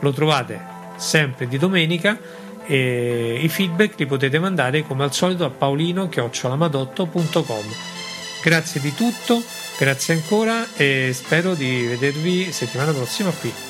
lo 0.00 0.12
trovate 0.12 0.60
sempre 0.96 1.48
di 1.48 1.56
domenica 1.56 2.18
e 2.66 3.40
i 3.42 3.48
feedback 3.48 3.98
li 3.98 4.04
potete 4.06 4.38
mandare 4.38 4.82
come 4.82 5.02
al 5.02 5.14
solito 5.14 5.46
a 5.46 5.50
paolino-lamadotto.com. 5.50 7.64
Grazie 8.42 8.80
di 8.80 8.94
tutto, 8.94 9.42
grazie 9.78 10.14
ancora 10.14 10.66
e 10.76 11.10
spero 11.14 11.54
di 11.54 11.86
vedervi 11.86 12.52
settimana 12.52 12.92
prossima 12.92 13.30
qui. 13.30 13.69